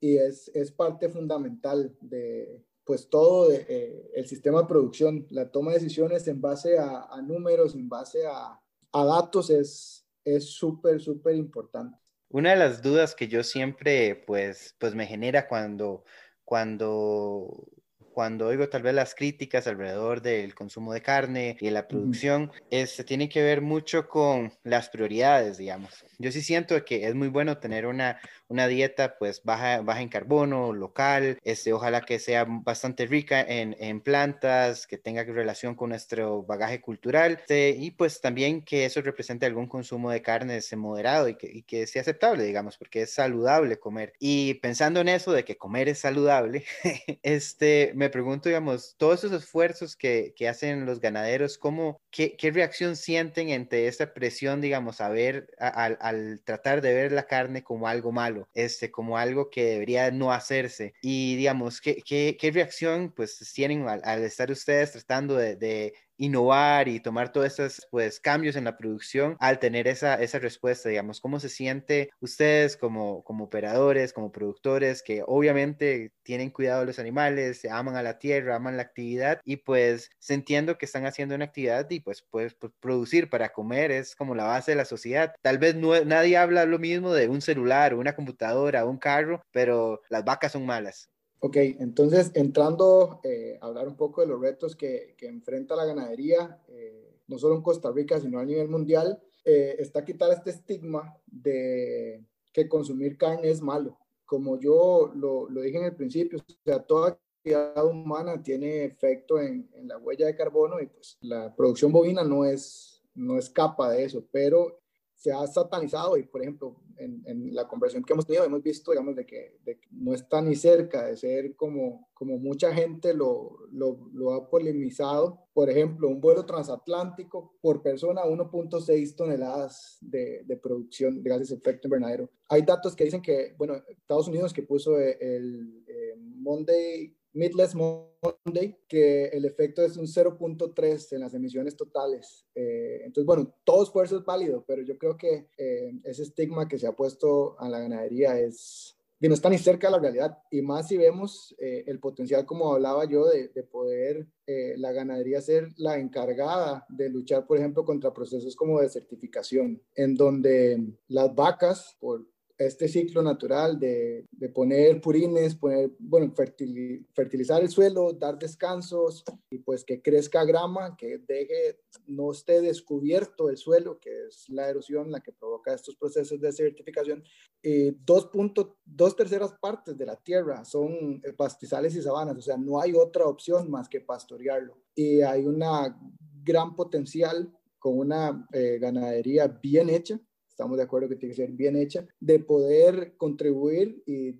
y 0.00 0.16
es, 0.16 0.50
es, 0.54 0.72
parte 0.72 1.08
fundamental 1.08 1.96
de 2.00 2.64
pues 2.84 3.08
todo 3.08 3.52
eh, 3.52 4.10
el 4.14 4.26
sistema 4.26 4.62
de 4.62 4.68
producción, 4.68 5.26
la 5.30 5.50
toma 5.50 5.72
de 5.72 5.78
decisiones 5.78 6.26
en 6.28 6.40
base 6.40 6.78
a, 6.78 7.02
a 7.04 7.22
números, 7.22 7.74
en 7.74 7.88
base 7.88 8.26
a, 8.26 8.60
a 8.92 9.04
datos 9.04 9.50
es 9.50 10.04
súper, 10.44 11.00
súper 11.00 11.36
importante. 11.36 11.98
Una 12.32 12.50
de 12.50 12.56
las 12.56 12.80
dudas 12.80 13.16
que 13.16 13.26
yo 13.26 13.42
siempre 13.42 14.14
pues, 14.14 14.76
pues 14.78 14.94
me 14.94 15.06
genera 15.06 15.48
cuando, 15.48 16.04
cuando 16.44 17.68
cuando 18.12 18.46
oigo 18.46 18.68
tal 18.68 18.82
vez 18.82 18.94
las 18.94 19.14
críticas 19.14 19.66
alrededor 19.66 20.22
del 20.22 20.54
consumo 20.54 20.92
de 20.92 21.02
carne 21.02 21.56
y 21.60 21.70
la 21.70 21.88
producción, 21.88 22.52
este, 22.70 23.04
tiene 23.04 23.28
que 23.28 23.42
ver 23.42 23.60
mucho 23.60 24.08
con 24.08 24.52
las 24.64 24.88
prioridades, 24.88 25.58
digamos. 25.58 26.04
Yo 26.18 26.32
sí 26.32 26.42
siento 26.42 26.84
que 26.84 27.06
es 27.06 27.14
muy 27.14 27.28
bueno 27.28 27.58
tener 27.58 27.86
una, 27.86 28.20
una 28.48 28.66
dieta 28.66 29.16
pues 29.18 29.42
baja, 29.42 29.80
baja 29.80 30.02
en 30.02 30.08
carbono, 30.08 30.72
local, 30.72 31.38
este, 31.44 31.72
ojalá 31.72 32.02
que 32.02 32.18
sea 32.18 32.46
bastante 32.48 33.06
rica 33.06 33.40
en, 33.40 33.76
en 33.78 34.00
plantas, 34.00 34.86
que 34.86 34.98
tenga 34.98 35.24
relación 35.24 35.74
con 35.74 35.90
nuestro 35.90 36.42
bagaje 36.42 36.80
cultural 36.80 37.38
este, 37.40 37.70
y 37.70 37.90
pues 37.90 38.20
también 38.20 38.62
que 38.62 38.84
eso 38.84 39.00
represente 39.02 39.46
algún 39.46 39.66
consumo 39.66 40.10
de 40.10 40.22
carnes 40.22 40.74
moderado 40.76 41.28
y 41.28 41.36
que, 41.36 41.50
y 41.50 41.62
que 41.62 41.86
sea 41.86 42.02
aceptable, 42.02 42.44
digamos, 42.44 42.76
porque 42.76 43.02
es 43.02 43.12
saludable 43.12 43.78
comer. 43.78 44.12
Y 44.18 44.54
pensando 44.54 45.00
en 45.00 45.08
eso 45.08 45.32
de 45.32 45.44
que 45.44 45.56
comer 45.56 45.88
es 45.88 46.00
saludable, 46.00 46.64
este, 47.22 47.92
me 48.00 48.08
pregunto, 48.08 48.48
digamos, 48.48 48.94
todos 48.96 49.22
esos 49.22 49.42
esfuerzos 49.42 49.94
que, 49.94 50.32
que 50.34 50.48
hacen 50.48 50.86
los 50.86 51.00
ganaderos, 51.00 51.58
¿cómo, 51.58 52.00
qué, 52.10 52.34
qué, 52.34 52.50
reacción 52.50 52.96
sienten 52.96 53.52
ante 53.52 53.88
esta 53.88 54.14
presión, 54.14 54.62
digamos, 54.62 55.02
a 55.02 55.10
ver, 55.10 55.50
al, 55.58 55.98
al 56.00 56.40
tratar 56.42 56.80
de 56.80 56.94
ver 56.94 57.12
la 57.12 57.26
carne 57.26 57.62
como 57.62 57.86
algo 57.86 58.10
malo? 58.10 58.48
este, 58.54 58.90
como 58.90 59.18
algo 59.18 59.50
que 59.50 59.64
debería 59.64 60.10
no 60.10 60.32
hacerse. 60.32 60.94
Y 61.02 61.36
digamos, 61.36 61.80
¿qué, 61.80 62.02
qué, 62.04 62.36
qué 62.40 62.50
reacción 62.50 63.12
pues 63.14 63.38
tienen 63.54 63.86
al, 63.88 64.24
estar 64.24 64.50
ustedes 64.50 64.92
tratando 64.92 65.36
de, 65.36 65.56
de 65.56 65.94
innovar 66.20 66.88
y 66.88 67.00
tomar 67.00 67.32
todos 67.32 67.46
esos 67.46 67.86
pues, 67.90 68.20
cambios 68.20 68.56
en 68.56 68.64
la 68.64 68.76
producción 68.76 69.36
al 69.40 69.58
tener 69.58 69.88
esa, 69.88 70.14
esa 70.16 70.38
respuesta, 70.38 70.88
digamos, 70.88 71.20
¿cómo 71.20 71.40
se 71.40 71.48
siente 71.48 72.10
ustedes 72.20 72.76
como, 72.76 73.24
como 73.24 73.44
operadores, 73.44 74.12
como 74.12 74.30
productores, 74.32 75.02
que 75.02 75.22
obviamente 75.26 76.12
tienen 76.22 76.50
cuidado 76.50 76.80
de 76.80 76.86
los 76.86 76.98
animales, 76.98 77.64
aman 77.64 77.96
a 77.96 78.02
la 78.02 78.18
tierra, 78.18 78.56
aman 78.56 78.76
la 78.76 78.82
actividad 78.82 79.40
y 79.44 79.56
pues 79.56 80.10
sintiendo 80.18 80.76
que 80.78 80.86
están 80.86 81.06
haciendo 81.06 81.34
una 81.34 81.46
actividad 81.46 81.88
y 81.90 82.00
pues, 82.00 82.22
pues, 82.30 82.54
producir 82.80 83.30
para 83.30 83.50
comer 83.52 83.90
es 83.90 84.14
como 84.14 84.34
la 84.34 84.44
base 84.44 84.72
de 84.72 84.76
la 84.76 84.84
sociedad. 84.84 85.34
Tal 85.42 85.58
vez 85.58 85.74
no, 85.74 86.04
nadie 86.04 86.36
habla 86.36 86.66
lo 86.66 86.78
mismo 86.78 87.12
de 87.14 87.28
un 87.28 87.40
celular 87.40 87.94
una 87.94 88.14
computadora 88.14 88.84
un 88.84 88.98
carro, 88.98 89.42
pero 89.52 90.00
las 90.08 90.24
vacas 90.24 90.52
son 90.52 90.66
malas. 90.66 91.08
Ok, 91.42 91.56
entonces 91.56 92.32
entrando 92.34 93.20
eh, 93.24 93.58
a 93.62 93.66
hablar 93.66 93.88
un 93.88 93.96
poco 93.96 94.20
de 94.20 94.26
los 94.26 94.40
retos 94.40 94.76
que, 94.76 95.14
que 95.16 95.26
enfrenta 95.26 95.74
la 95.74 95.86
ganadería, 95.86 96.62
eh, 96.68 97.16
no 97.28 97.38
solo 97.38 97.54
en 97.54 97.62
Costa 97.62 97.90
Rica, 97.90 98.20
sino 98.20 98.38
a 98.38 98.44
nivel 98.44 98.68
mundial, 98.68 99.22
eh, 99.46 99.76
está 99.78 100.04
quitar 100.04 100.30
este 100.32 100.50
estigma 100.50 101.16
de 101.26 102.22
que 102.52 102.68
consumir 102.68 103.16
carne 103.16 103.48
es 103.48 103.62
malo. 103.62 103.98
Como 104.26 104.60
yo 104.60 105.12
lo, 105.14 105.48
lo 105.48 105.62
dije 105.62 105.78
en 105.78 105.84
el 105.84 105.96
principio, 105.96 106.38
o 106.38 106.54
sea, 106.62 106.82
toda 106.82 107.10
actividad 107.10 107.86
humana 107.86 108.42
tiene 108.42 108.84
efecto 108.84 109.40
en, 109.40 109.70
en, 109.72 109.88
la 109.88 109.96
huella 109.96 110.26
de 110.26 110.36
carbono 110.36 110.78
y 110.78 110.86
pues 110.88 111.16
la 111.22 111.56
producción 111.56 111.90
bovina 111.90 112.22
no 112.22 112.44
es, 112.44 113.02
no 113.14 113.38
escapa 113.38 113.90
de 113.90 114.04
eso, 114.04 114.26
pero 114.30 114.79
se 115.20 115.30
ha 115.30 115.46
satanizado 115.46 116.16
y, 116.16 116.22
por 116.22 116.40
ejemplo, 116.40 116.80
en, 116.96 117.22
en, 117.26 117.54
la 117.54 117.68
conversación 117.68 118.02
que 118.02 118.14
hemos 118.14 118.24
tenido, 118.24 118.42
hemos 118.42 118.62
visto, 118.62 118.90
digamos, 118.90 119.14
de 119.14 119.26
que, 119.26 119.58
de 119.66 119.78
que, 119.78 119.86
no 119.90 120.14
está 120.14 120.40
ni 120.40 120.56
cerca 120.56 121.04
de 121.04 121.14
ser 121.14 121.54
como, 121.56 122.08
como 122.14 122.38
mucha 122.38 122.72
gente 122.72 123.12
lo, 123.12 123.58
lo, 123.70 124.08
lo 124.14 124.32
ha 124.32 124.48
polemizado. 124.48 125.46
Por 125.52 125.68
ejemplo, 125.68 126.08
un 126.08 126.22
vuelo 126.22 126.46
transatlántico 126.46 127.54
por 127.60 127.82
persona, 127.82 128.22
1.6 128.22 129.14
toneladas 129.14 129.98
de, 130.00 130.42
de, 130.44 130.56
producción 130.56 131.22
de 131.22 131.28
gases 131.28 131.50
de 131.50 131.56
efecto 131.56 131.88
invernadero. 131.88 132.30
Hay 132.48 132.62
datos 132.62 132.96
que 132.96 133.04
dicen 133.04 133.20
que, 133.20 133.54
bueno, 133.58 133.74
Estados 133.88 134.26
Unidos 134.26 134.54
que 134.54 134.62
puso 134.62 134.98
el, 134.98 135.16
el 135.20 135.84
eh, 135.86 136.14
Monday 136.16 137.14
Midless 137.32 137.74
Monday, 137.74 138.76
que 138.88 139.26
el 139.26 139.44
efecto 139.44 139.82
es 139.82 139.96
un 139.96 140.06
0.3 140.06 141.12
en 141.12 141.20
las 141.20 141.34
emisiones 141.34 141.76
totales. 141.76 142.46
Eh, 142.54 143.02
entonces, 143.04 143.26
bueno, 143.26 143.54
todo 143.64 143.82
esfuerzo 143.82 144.18
es 144.18 144.24
válido, 144.24 144.64
pero 144.66 144.82
yo 144.82 144.98
creo 144.98 145.16
que 145.16 145.48
eh, 145.56 145.92
ese 146.04 146.22
estigma 146.22 146.68
que 146.68 146.78
se 146.78 146.86
ha 146.86 146.92
puesto 146.92 147.58
a 147.60 147.68
la 147.68 147.80
ganadería 147.80 148.38
es, 148.38 148.96
no 149.28 149.34
está 149.34 149.50
ni 149.50 149.58
cerca 149.58 149.88
de 149.88 149.92
la 149.92 149.98
realidad, 149.98 150.38
y 150.50 150.62
más 150.62 150.88
si 150.88 150.96
vemos 150.96 151.54
eh, 151.58 151.84
el 151.86 152.00
potencial, 152.00 152.46
como 152.46 152.72
hablaba 152.72 153.04
yo, 153.04 153.26
de, 153.26 153.48
de 153.48 153.62
poder 153.62 154.26
eh, 154.46 154.74
la 154.78 154.92
ganadería 154.92 155.40
ser 155.40 155.68
la 155.76 155.98
encargada 155.98 156.86
de 156.88 157.08
luchar, 157.10 157.46
por 157.46 157.58
ejemplo, 157.58 157.84
contra 157.84 158.12
procesos 158.12 158.56
como 158.56 158.80
de 158.80 158.88
certificación, 158.88 159.80
en 159.94 160.14
donde 160.14 160.82
las 161.06 161.34
vacas, 161.34 161.96
por 162.00 162.26
este 162.60 162.88
ciclo 162.88 163.22
natural 163.22 163.78
de, 163.78 164.26
poner 164.54 165.00
purines, 165.00 165.54
poner, 165.54 165.90
bueno, 165.98 166.30
fertilizar 166.34 167.62
el 167.62 167.70
suelo, 167.70 168.12
dar 168.12 168.38
descansos 168.38 169.24
y 169.48 169.58
pues 169.60 169.82
que 169.82 170.02
crezca 170.02 170.44
grama, 170.44 170.94
que 170.94 171.18
deje, 171.26 171.80
no 172.06 172.32
esté 172.32 172.60
descubierto 172.60 173.48
el 173.48 173.56
suelo, 173.56 173.98
que 173.98 174.26
es 174.26 174.46
la 174.50 174.68
erosión 174.68 175.10
la 175.10 175.20
que 175.20 175.32
provoca 175.32 175.72
estos 175.72 175.96
procesos 175.96 176.38
de 176.38 176.52
certificación. 176.52 177.24
Y 177.62 177.92
dos, 178.04 178.26
puntos, 178.26 178.74
dos 178.84 179.16
terceras 179.16 179.52
partes 179.58 179.96
de 179.96 180.04
la 180.04 180.16
tierra 180.16 180.62
son 180.66 181.22
pastizales 181.38 181.94
y 181.94 182.02
sabanas, 182.02 182.36
o 182.36 182.42
sea, 182.42 182.58
no 182.58 182.78
hay 182.78 182.92
otra 182.92 183.24
opción 183.24 183.70
más 183.70 183.88
que 183.88 184.02
pastorearlo. 184.02 184.76
Y 184.94 185.22
hay 185.22 185.46
una 185.46 185.98
gran 186.44 186.76
potencial 186.76 187.50
con 187.78 187.98
una 187.98 188.46
eh, 188.52 188.76
ganadería 188.78 189.48
bien 189.48 189.88
hecha 189.88 190.20
estamos 190.60 190.76
de 190.76 190.82
acuerdo 190.82 191.08
que 191.08 191.16
tiene 191.16 191.34
que 191.34 191.42
ser 191.42 191.52
bien 191.52 191.74
hecha, 191.74 192.06
de 192.20 192.38
poder 192.38 193.16
contribuir 193.16 194.02
y, 194.04 194.36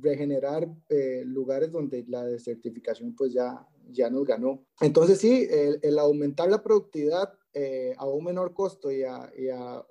regenerar 0.00 0.66
eh, 0.88 1.24
lugares 1.26 1.70
donde 1.70 2.06
la 2.08 2.24
desertificación 2.24 3.14
pues 3.14 3.34
ya, 3.34 3.68
ya 3.90 4.08
nos 4.08 4.24
ganó. 4.24 4.64
Entonces 4.80 5.18
sí, 5.18 5.46
el, 5.50 5.98
aumentar 5.98 6.48
la 6.48 6.62
productividad 6.62 7.34
eh, 7.54 7.94
a 7.98 8.06
un 8.06 8.24
menor 8.24 8.54
costo 8.54 8.90
y 8.90 9.02
a, 9.02 9.30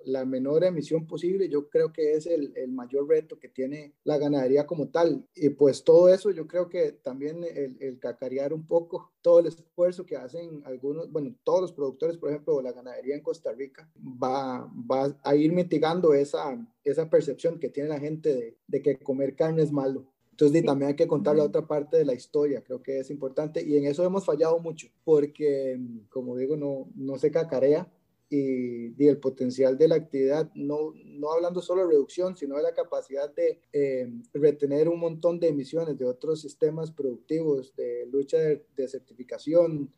la 0.04 0.24
menor 0.24 0.64
emisión 0.64 1.06
posible, 1.06 1.48
yo 1.48 1.68
creo 1.68 1.92
que 1.92 2.14
es 2.14 2.26
el, 2.26 2.52
mayor 2.68 3.08
reto 3.08 3.38
que 3.38 3.48
tiene 3.48 3.94
la 4.04 4.18
ganadería 4.18 4.66
como 4.66 4.88
tal. 4.88 5.24
Y 5.34 5.50
pues 5.50 5.84
todo 5.84 6.08
eso, 6.08 6.30
yo 6.30 6.46
creo 6.46 6.68
que 6.68 6.92
también 6.92 7.44
el, 7.44 7.98
cacarear 8.00 8.52
un 8.52 8.66
poco 8.66 9.12
todo 9.22 9.38
el 9.38 9.46
esfuerzo 9.46 10.04
que 10.04 10.16
hacen 10.16 10.62
algunos, 10.64 11.10
bueno, 11.12 11.34
todos 11.44 11.60
los 11.60 11.72
productores, 11.72 12.16
por 12.16 12.30
ejemplo, 12.30 12.60
la 12.60 12.72
ganadería 12.72 13.14
en 13.14 13.22
Costa 13.22 13.52
Rica, 13.52 13.88
va, 13.96 14.68
va 14.90 15.16
a 15.22 15.36
ir 15.36 15.52
mitigando 15.52 16.14
esa, 16.14 16.58
esa 16.84 17.08
percepción 17.08 17.60
que 17.60 17.68
tiene 17.68 17.90
la 17.90 18.00
gente 18.00 18.56
de 18.66 18.82
que 18.82 18.98
comer 18.98 19.36
carne 19.36 19.62
es 19.62 19.70
malo. 19.70 20.11
Entonces 20.32 20.64
también 20.64 20.88
hay 20.88 20.96
que 20.96 21.06
contar 21.06 21.36
la 21.36 21.44
otra 21.44 21.66
parte 21.66 21.98
de 21.98 22.06
la 22.06 22.14
historia, 22.14 22.64
creo 22.64 22.82
que 22.82 23.00
es 23.00 23.10
importante 23.10 23.62
y 23.62 23.76
en 23.76 23.84
eso 23.84 24.02
hemos 24.02 24.24
fallado 24.24 24.58
mucho, 24.58 24.88
porque 25.04 25.78
como 26.08 26.36
digo, 26.36 26.56
no, 26.56 26.88
no 26.94 27.18
se 27.18 27.30
cacarea 27.30 27.86
y, 28.30 28.94
y, 29.00 29.08
el 29.08 29.18
potencial 29.18 29.76
de 29.76 29.88
la 29.88 29.96
actividad, 29.96 30.50
no, 30.54 30.94
no 31.04 31.30
hablando 31.30 31.60
solo 31.60 31.82
de 31.82 31.88
reducción, 31.88 32.34
sino 32.34 32.56
de 32.56 32.62
la 32.62 32.72
capacidad 32.72 33.32
de 33.34 33.60
eh, 33.74 34.10
retener 34.32 34.88
un 34.88 35.00
montón 35.00 35.38
de 35.38 35.48
emisiones 35.48 35.98
de 35.98 36.06
otros 36.06 36.40
sistemas 36.40 36.90
productivos, 36.90 37.76
de 37.76 38.06
lucha 38.10 38.38
de, 38.38 38.88
certificación. 38.88 39.92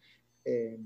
Eh, 0.44 0.80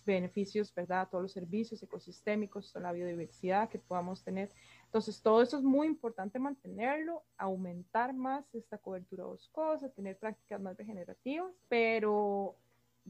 beneficios, 0.05 0.73
¿verdad? 0.73 1.09
Todos 1.09 1.23
los 1.23 1.33
servicios 1.33 1.83
ecosistémicos, 1.83 2.71
toda 2.71 2.83
la 2.83 2.93
biodiversidad 2.93 3.69
que 3.69 3.79
podamos 3.79 4.23
tener. 4.23 4.49
Entonces, 4.91 5.21
todo 5.21 5.41
eso 5.41 5.57
es 5.57 5.63
muy 5.63 5.87
importante 5.87 6.37
mantenerlo, 6.37 7.23
aumentar 7.37 8.13
más 8.13 8.43
esta 8.53 8.77
cobertura 8.77 9.23
boscosa, 9.23 9.87
tener 9.87 10.17
prácticas 10.17 10.59
más 10.59 10.75
regenerativas, 10.75 11.49
pero 11.69 12.57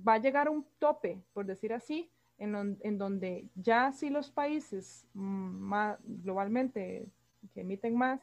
va 0.07 0.13
a 0.13 0.19
llegar 0.19 0.47
un 0.47 0.63
tope, 0.77 1.19
por 1.33 1.47
decir 1.47 1.73
así, 1.73 2.11
en, 2.37 2.77
en 2.81 2.97
donde 2.99 3.47
ya 3.55 3.91
si 3.93 4.11
los 4.11 4.29
países 4.29 5.07
más, 5.13 5.97
globalmente 6.03 7.07
que 7.51 7.61
emiten 7.61 7.95
más 7.97 8.21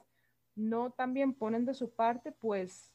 no 0.55 0.90
también 0.92 1.35
ponen 1.35 1.64
de 1.64 1.75
su 1.75 1.90
parte, 1.90 2.31
pues 2.31 2.92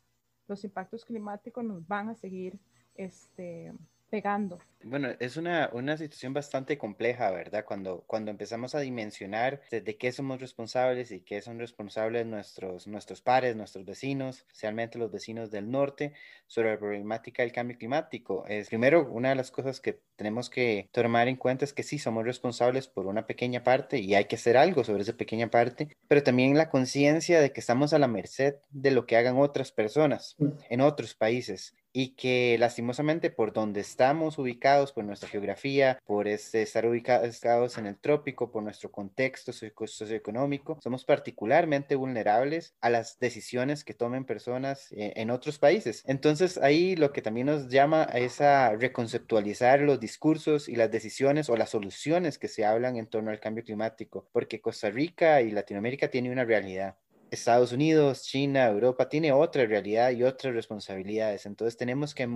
los 0.48 0.64
impactos 0.64 1.04
climáticos 1.04 1.66
nos 1.66 1.86
van 1.86 2.08
a 2.08 2.16
seguir 2.16 2.58
este, 2.96 3.74
pegando. 4.10 4.60
Bueno, 4.84 5.10
es 5.20 5.38
una, 5.38 5.70
una 5.74 5.98
situación 5.98 6.34
bastante 6.34 6.78
compleja, 6.78 7.32
¿verdad? 7.32 7.66
Cuando, 7.66 8.04
cuando 8.08 8.32
empezamos 8.32 8.76
a 8.76 8.80
dimensionar 8.80 9.62
de 9.72 9.98
qué 9.98 10.12
somos 10.12 10.42
responsables 10.42 11.12
y 11.12 11.22
qué 11.22 11.42
son 11.42 11.60
responsables 11.60 12.26
nuestros, 12.26 12.88
nuestros 12.88 13.22
pares, 13.22 13.56
nuestros 13.56 13.86
vecinos, 13.86 14.40
especialmente 14.40 15.00
los 15.00 15.12
vecinos 15.12 15.52
del 15.52 15.72
norte, 15.72 16.14
sobre 16.48 16.72
la 16.72 16.80
problemática 16.80 17.44
del 17.44 17.52
cambio 17.52 17.78
climático. 17.78 18.46
Es, 18.48 18.70
primero, 18.70 19.10
una 19.10 19.30
de 19.30 19.36
las 19.36 19.52
cosas 19.52 19.80
que 19.80 20.00
tenemos 20.16 20.50
que 20.50 20.90
tomar 20.92 21.28
en 21.28 21.36
cuenta 21.36 21.66
es 21.66 21.74
que 21.74 21.84
sí 21.84 22.00
somos 22.00 22.26
responsables 22.26 22.88
por 22.88 23.08
una 23.08 23.26
pequeña 23.26 23.64
parte 23.64 24.00
y 24.00 24.16
hay 24.16 24.26
que 24.26 24.36
hacer 24.36 24.58
algo 24.58 24.84
sobre 24.84 25.04
esa 25.04 25.14
pequeña 25.14 25.50
parte, 25.50 25.96
pero 26.08 26.24
también 26.24 26.58
la 26.58 26.70
conciencia 26.70 27.42
de 27.42 27.52
que 27.52 27.60
estamos 27.60 27.94
a 27.94 28.00
la 28.00 28.08
merced 28.08 28.56
de 28.72 28.92
lo 28.92 29.06
que 29.06 29.18
hagan 29.18 29.38
otras 29.38 29.72
personas 29.72 30.36
mm. 30.38 30.48
en 30.70 30.82
otros 30.82 31.16
países 31.16 31.76
y 31.94 32.16
que 32.16 32.58
lastimosamente 32.60 33.30
por 33.30 33.54
donde 33.54 33.80
estamos 33.80 34.40
ubicados, 34.40 34.64
por 34.92 35.04
nuestra 35.04 35.30
geografía, 35.30 36.00
por 36.06 36.28
este, 36.28 36.62
estar 36.62 36.86
ubicados 36.86 37.78
en 37.78 37.86
el 37.86 37.98
trópico, 37.98 38.52
por 38.52 38.64
nuestro 38.64 38.92
contexto 38.92 39.52
socioeconómico, 39.54 40.80
somos 40.82 41.06
particularmente 41.06 41.96
vulnerables 41.96 42.76
a 42.82 42.90
las 42.90 43.20
decisiones 43.20 43.84
que 43.84 43.94
tomen 43.94 44.26
personas 44.26 44.92
eh, 44.92 45.14
en 45.16 45.30
otros 45.30 45.60
países. 45.60 46.04
Entonces 46.06 46.58
ahí 46.58 46.96
lo 46.96 47.14
que 47.14 47.22
también 47.22 47.48
nos 47.48 47.70
llama 47.70 48.04
es 48.14 48.42
a 48.42 48.76
reconceptualizar 48.76 49.82
los 49.82 50.00
discursos 50.00 50.68
y 50.68 50.76
las 50.76 50.92
decisiones 50.92 51.50
o 51.50 51.56
las 51.56 51.70
soluciones 51.70 52.38
que 52.38 52.48
se 52.48 52.66
hablan 52.66 52.98
en 52.98 53.08
torno 53.08 53.32
al 53.32 53.40
cambio 53.40 53.64
climático, 53.64 54.28
porque 54.32 54.62
Costa 54.62 54.90
Rica 54.90 55.42
y 55.42 55.52
Latinoamérica 55.52 56.10
tienen 56.10 56.32
una 56.32 56.46
realidad 56.46 56.98
Estados 57.34 57.72
Unidos, 57.72 58.24
China, 58.24 58.68
Europa 58.68 59.10
tiene 59.10 59.32
otra 59.32 59.66
realidad 59.66 60.12
y 60.12 60.24
otras 60.24 60.54
responsabilidades. 60.54 61.46
Entonces 61.46 61.78
tenemos 61.78 62.14
que 62.14 62.28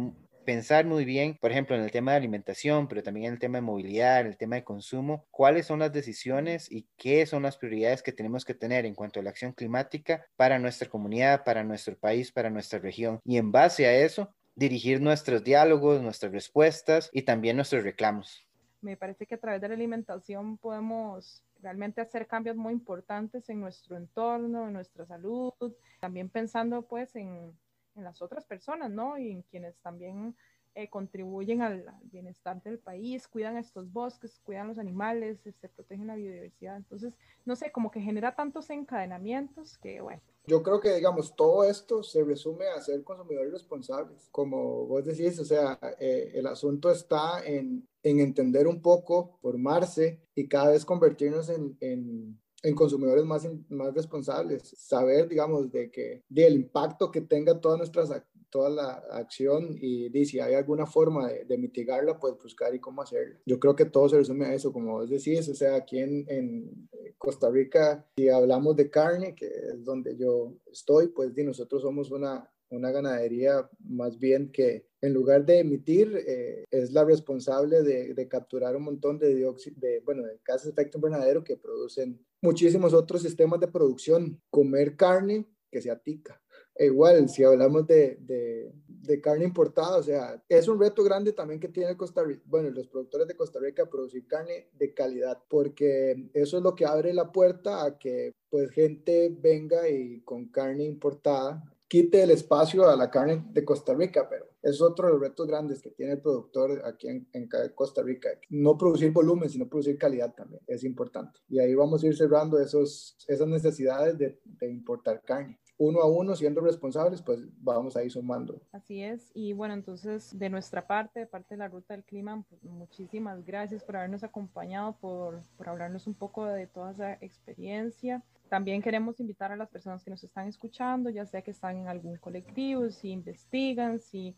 pensar 0.44 0.86
muy 0.86 1.06
bien, 1.06 1.38
por 1.40 1.52
ejemplo, 1.52 1.76
en 1.76 1.84
el 1.84 1.92
tema 1.92 2.12
de 2.12 2.18
alimentación, 2.18 2.88
pero 2.88 3.04
también 3.04 3.28
en 3.28 3.34
el 3.34 3.40
tema 3.40 3.58
de 3.58 3.64
movilidad, 3.64 4.22
en 4.22 4.28
el 4.28 4.38
tema 4.38 4.56
de 4.56 4.64
consumo, 4.64 5.28
cuáles 5.30 5.68
son 5.68 5.80
las 5.80 5.94
decisiones 5.94 6.72
y 6.72 6.88
qué 6.98 7.26
son 7.26 7.44
las 7.44 7.58
prioridades 7.58 8.02
que 8.02 8.12
tenemos 8.12 8.46
que 8.46 8.54
tener 8.54 8.86
en 8.86 8.96
cuanto 8.96 9.20
a 9.20 9.24
la 9.24 9.30
acción 9.30 9.52
climática 9.54 10.26
para 10.36 10.58
nuestra 10.58 10.90
comunidad, 10.90 11.44
para 11.44 11.64
nuestro 11.64 11.98
país, 11.98 12.32
para 12.32 12.50
nuestra 12.50 12.80
región. 12.80 13.20
Y 13.24 13.38
en 13.38 13.52
base 13.52 13.86
a 13.86 13.94
eso, 13.94 14.34
dirigir 14.56 15.02
nuestros 15.02 15.44
diálogos, 15.44 16.02
nuestras 16.02 16.32
respuestas 16.32 17.10
y 17.14 17.22
también 17.24 17.58
nuestros 17.58 17.84
reclamos. 17.84 18.47
Me 18.82 18.96
parece 18.96 19.26
que 19.26 19.36
a 19.36 19.40
través 19.40 19.62
de 19.62 19.70
la 19.70 19.74
alimentación 19.74 20.58
podemos 20.58 21.44
realmente 21.62 22.02
hacer 22.02 22.28
cambios 22.28 22.56
muy 22.56 22.74
importantes 22.74 23.50
en 23.50 23.60
nuestro 23.60 23.98
entorno, 23.98 24.68
en 24.68 24.74
nuestra 24.74 25.06
salud, 25.06 25.54
también 26.00 26.30
pensando 26.30 26.84
pues 26.84 27.16
en, 27.16 27.58
en 27.96 28.04
las 28.04 28.22
otras 28.22 28.46
personas, 28.46 28.92
¿no? 28.92 29.18
Y 29.18 29.32
en 29.32 29.42
quienes 29.42 29.78
también 29.80 30.36
eh, 30.78 30.90
contribuyen 30.90 31.64
al, 31.64 31.84
bienestar 32.04 32.62
del 32.62 32.78
país, 32.78 33.28
cuidan 33.28 33.58
estos 33.58 33.92
bosques, 33.92 34.40
cuidan 34.44 34.68
los 34.68 34.78
animales, 34.78 35.40
se 35.40 35.50
este, 35.50 35.70
protegen 35.70 36.06
la 36.06 36.14
biodiversidad. 36.14 36.78
Entonces, 36.78 37.18
no 37.46 37.56
sé, 37.56 37.72
como 37.72 37.90
que 37.90 38.00
genera 38.00 38.36
tantos 38.36 38.70
encadenamientos 38.70 39.80
que, 39.80 40.02
bueno. 40.02 40.22
Yo 40.48 40.64
creo 40.64 40.80
que, 40.80 40.96
digamos, 40.96 41.36
todo 41.36 41.64
esto 41.66 42.02
se 42.04 42.24
resume 42.24 42.68
a 42.68 42.82
ser 42.82 43.04
consumidores 43.04 43.52
responsables. 43.52 44.30
Como 44.32 44.88
vos 44.88 45.04
decís, 45.06 45.38
o 45.40 45.46
sea, 45.46 45.78
eh, 46.00 46.32
el 46.34 46.48
asunto 46.48 46.90
está 46.90 47.46
en, 47.46 47.88
en, 48.02 48.20
entender 48.20 48.66
un 48.66 48.82
poco, 48.82 49.38
formarse 49.42 50.22
y 50.34 50.48
cada 50.48 50.72
vez 50.72 50.86
convertirnos 50.86 51.50
en, 51.50 51.78
en 51.82 52.40
en 52.64 52.76
consumidores 52.76 53.24
más, 53.24 53.48
más 53.70 53.94
responsables, 53.94 54.74
saber, 54.78 55.28
digamos, 55.28 55.72
de 55.72 55.92
que 55.92 56.24
del 56.28 56.56
impacto 56.56 57.12
que 57.12 57.22
tenga 57.22 57.60
todas 57.60 57.78
nuestras 57.78 58.12
toda 58.58 58.70
la 58.72 58.92
acción 59.12 59.78
y, 59.80 60.10
y 60.12 60.26
si 60.26 60.40
hay 60.40 60.56
alguna 60.56 60.88
forma 60.88 61.28
de, 61.28 61.58
mitigarla, 61.60 62.18
pues 62.20 62.34
buscar 62.42 62.74
y 62.74 62.80
cómo 62.80 63.04
hacerlo. 63.04 63.38
Yo 63.46 63.60
creo 63.60 63.76
que 63.76 63.86
todo 63.86 64.10
se 64.10 64.18
resume 64.18 64.48
a 64.48 64.54
eso, 64.56 64.74
como 64.74 64.94
vos 64.94 65.12
decís, 65.12 65.48
o 65.48 65.54
sea, 65.54 65.76
aquí 65.76 66.00
en, 66.00 66.26
en 66.28 66.90
Costa 67.20 67.52
Rica, 67.52 68.04
si 68.18 68.30
hablamos 68.30 68.76
de 68.76 68.90
carne, 68.90 69.36
que 69.36 69.46
es 69.46 69.84
donde 69.84 70.18
yo 70.18 70.56
estoy, 70.72 71.10
pues 71.10 71.36
di, 71.36 71.44
nosotros 71.44 71.84
somos 71.84 72.10
una, 72.10 72.52
una 72.70 72.90
ganadería 72.90 73.70
más 73.88 74.18
bien 74.18 74.52
que 74.52 74.88
en 75.02 75.14
lugar 75.14 75.46
de 75.46 75.60
emitir, 75.60 76.18
eh, 76.28 76.64
es 76.72 76.92
la 76.94 77.06
responsable 77.06 77.84
de, 77.84 78.16
de, 78.16 78.28
capturar 78.28 78.76
un 78.76 78.86
montón 78.86 79.20
de 79.20 79.36
dióxido, 79.36 79.76
de, 79.80 80.00
bueno, 80.00 80.24
de 80.24 80.40
gases 80.44 80.64
de 80.64 80.72
efecto 80.72 80.98
invernadero 80.98 81.44
que 81.44 81.58
producen 81.58 82.26
muchísimos 82.42 82.96
otros 82.96 83.22
sistemas 83.22 83.60
de 83.60 83.68
producción. 83.68 84.42
Comer 84.50 84.96
carne 84.96 85.46
que 85.72 85.80
se 85.80 85.92
atica. 85.92 86.42
E 86.78 86.86
igual, 86.86 87.28
si 87.28 87.44
hablamos 87.44 87.88
de, 87.88 88.18
de, 88.22 88.72
de, 88.88 89.20
carne 89.20 89.46
importada, 89.46 89.98
o 89.98 90.04
sea, 90.04 90.44
es 90.48 90.68
un 90.68 90.80
reto 90.80 91.04
grande 91.04 91.34
también 91.34 91.60
que 91.60 91.70
tiene 91.70 91.98
Costa 91.98 92.24
Rica, 92.24 92.44
bueno, 92.46 92.70
los 92.70 92.88
productores 92.88 93.28
de 93.28 93.36
Costa 93.36 93.60
Rica 93.60 93.90
producir 93.90 94.28
carne 94.28 94.70
de 94.74 94.94
calidad, 94.94 95.42
porque 95.50 96.30
eso 96.34 96.58
es 96.58 96.64
lo 96.64 96.76
que 96.76 96.86
abre 96.86 97.14
la 97.14 97.32
puerta 97.32 97.84
a 97.84 97.98
que 97.98 98.34
pues 98.52 98.70
gente 98.70 99.36
venga 99.42 99.90
y 99.90 100.22
con 100.22 100.50
carne 100.50 100.84
importada 100.84 101.64
quite 101.88 102.22
el 102.22 102.32
espacio 102.32 102.88
a 102.88 102.96
la 102.96 103.10
carne 103.10 103.46
de 103.50 103.66
Costa 103.66 103.94
Rica, 103.94 104.28
pero 104.30 104.46
es 104.62 104.82
otro 104.82 105.08
de 105.08 105.14
los 105.14 105.22
retos 105.22 105.48
grandes 105.48 105.82
que 105.82 105.92
tiene 105.92 106.14
el 106.14 106.22
productor 106.22 106.82
aquí 106.86 107.08
en, 107.08 107.28
en, 107.32 107.50
Costa 107.74 108.04
Rica. 108.04 108.30
No 108.50 108.78
producir 108.78 109.12
volumen, 109.12 109.50
sino 109.50 109.68
producir 109.68 109.98
calidad 109.98 110.34
también, 110.36 110.62
es 110.68 110.84
importante. 110.84 111.40
Y 111.48 111.60
ahí 111.60 111.74
vamos 111.74 112.04
a 112.04 112.08
ir 112.08 112.16
cerrando 112.16 112.60
esos, 112.60 113.18
esas 113.28 113.48
necesidades 113.48 114.18
de, 114.18 114.40
de 114.44 114.70
importar 114.70 115.24
carne 115.24 115.60
uno 115.78 116.02
a 116.02 116.08
uno, 116.08 116.36
siendo 116.36 116.62
responsables, 116.62 117.22
pues 117.22 117.40
vamos 117.60 117.96
a 117.96 118.04
ir 118.04 118.12
sumando. 118.12 118.60
Así 118.72 119.04
es. 119.04 119.32
Y 119.34 119.54
bueno, 119.54 119.74
entonces 119.74 120.38
de 120.38 120.50
nuestra 120.50 120.88
parte, 120.88 121.22
de 121.22 121.28
parte 121.28 121.56
de 121.56 121.60
la 121.60 121.68
Ruta 121.68 121.94
del 121.94 122.04
Clima, 122.04 122.44
pues, 122.50 122.64
muchísimas 122.64 123.46
gracias 123.46 123.84
por 123.84 123.98
habernos 123.98 124.24
acompañado, 124.24 124.98
por, 125.00 125.44
por 125.58 125.70
hablarnos 125.70 126.08
un 126.08 126.16
poco 126.16 126.46
de 126.46 126.68
toda 126.68 126.92
esa 126.92 127.14
experiencia. 127.22 128.24
También 128.50 128.82
queremos 128.82 129.20
invitar 129.20 129.52
a 129.52 129.58
las 129.58 129.70
personas 129.70 130.04
que 130.04 130.10
nos 130.10 130.24
están 130.24 130.48
escuchando, 130.48 131.10
ya 131.10 131.26
sea 131.26 131.42
que 131.42 131.52
están 131.52 131.78
en 131.78 131.88
algún 131.88 132.18
colectivo, 132.18 132.90
si 132.90 133.10
investigan, 133.10 134.00
si 134.00 134.36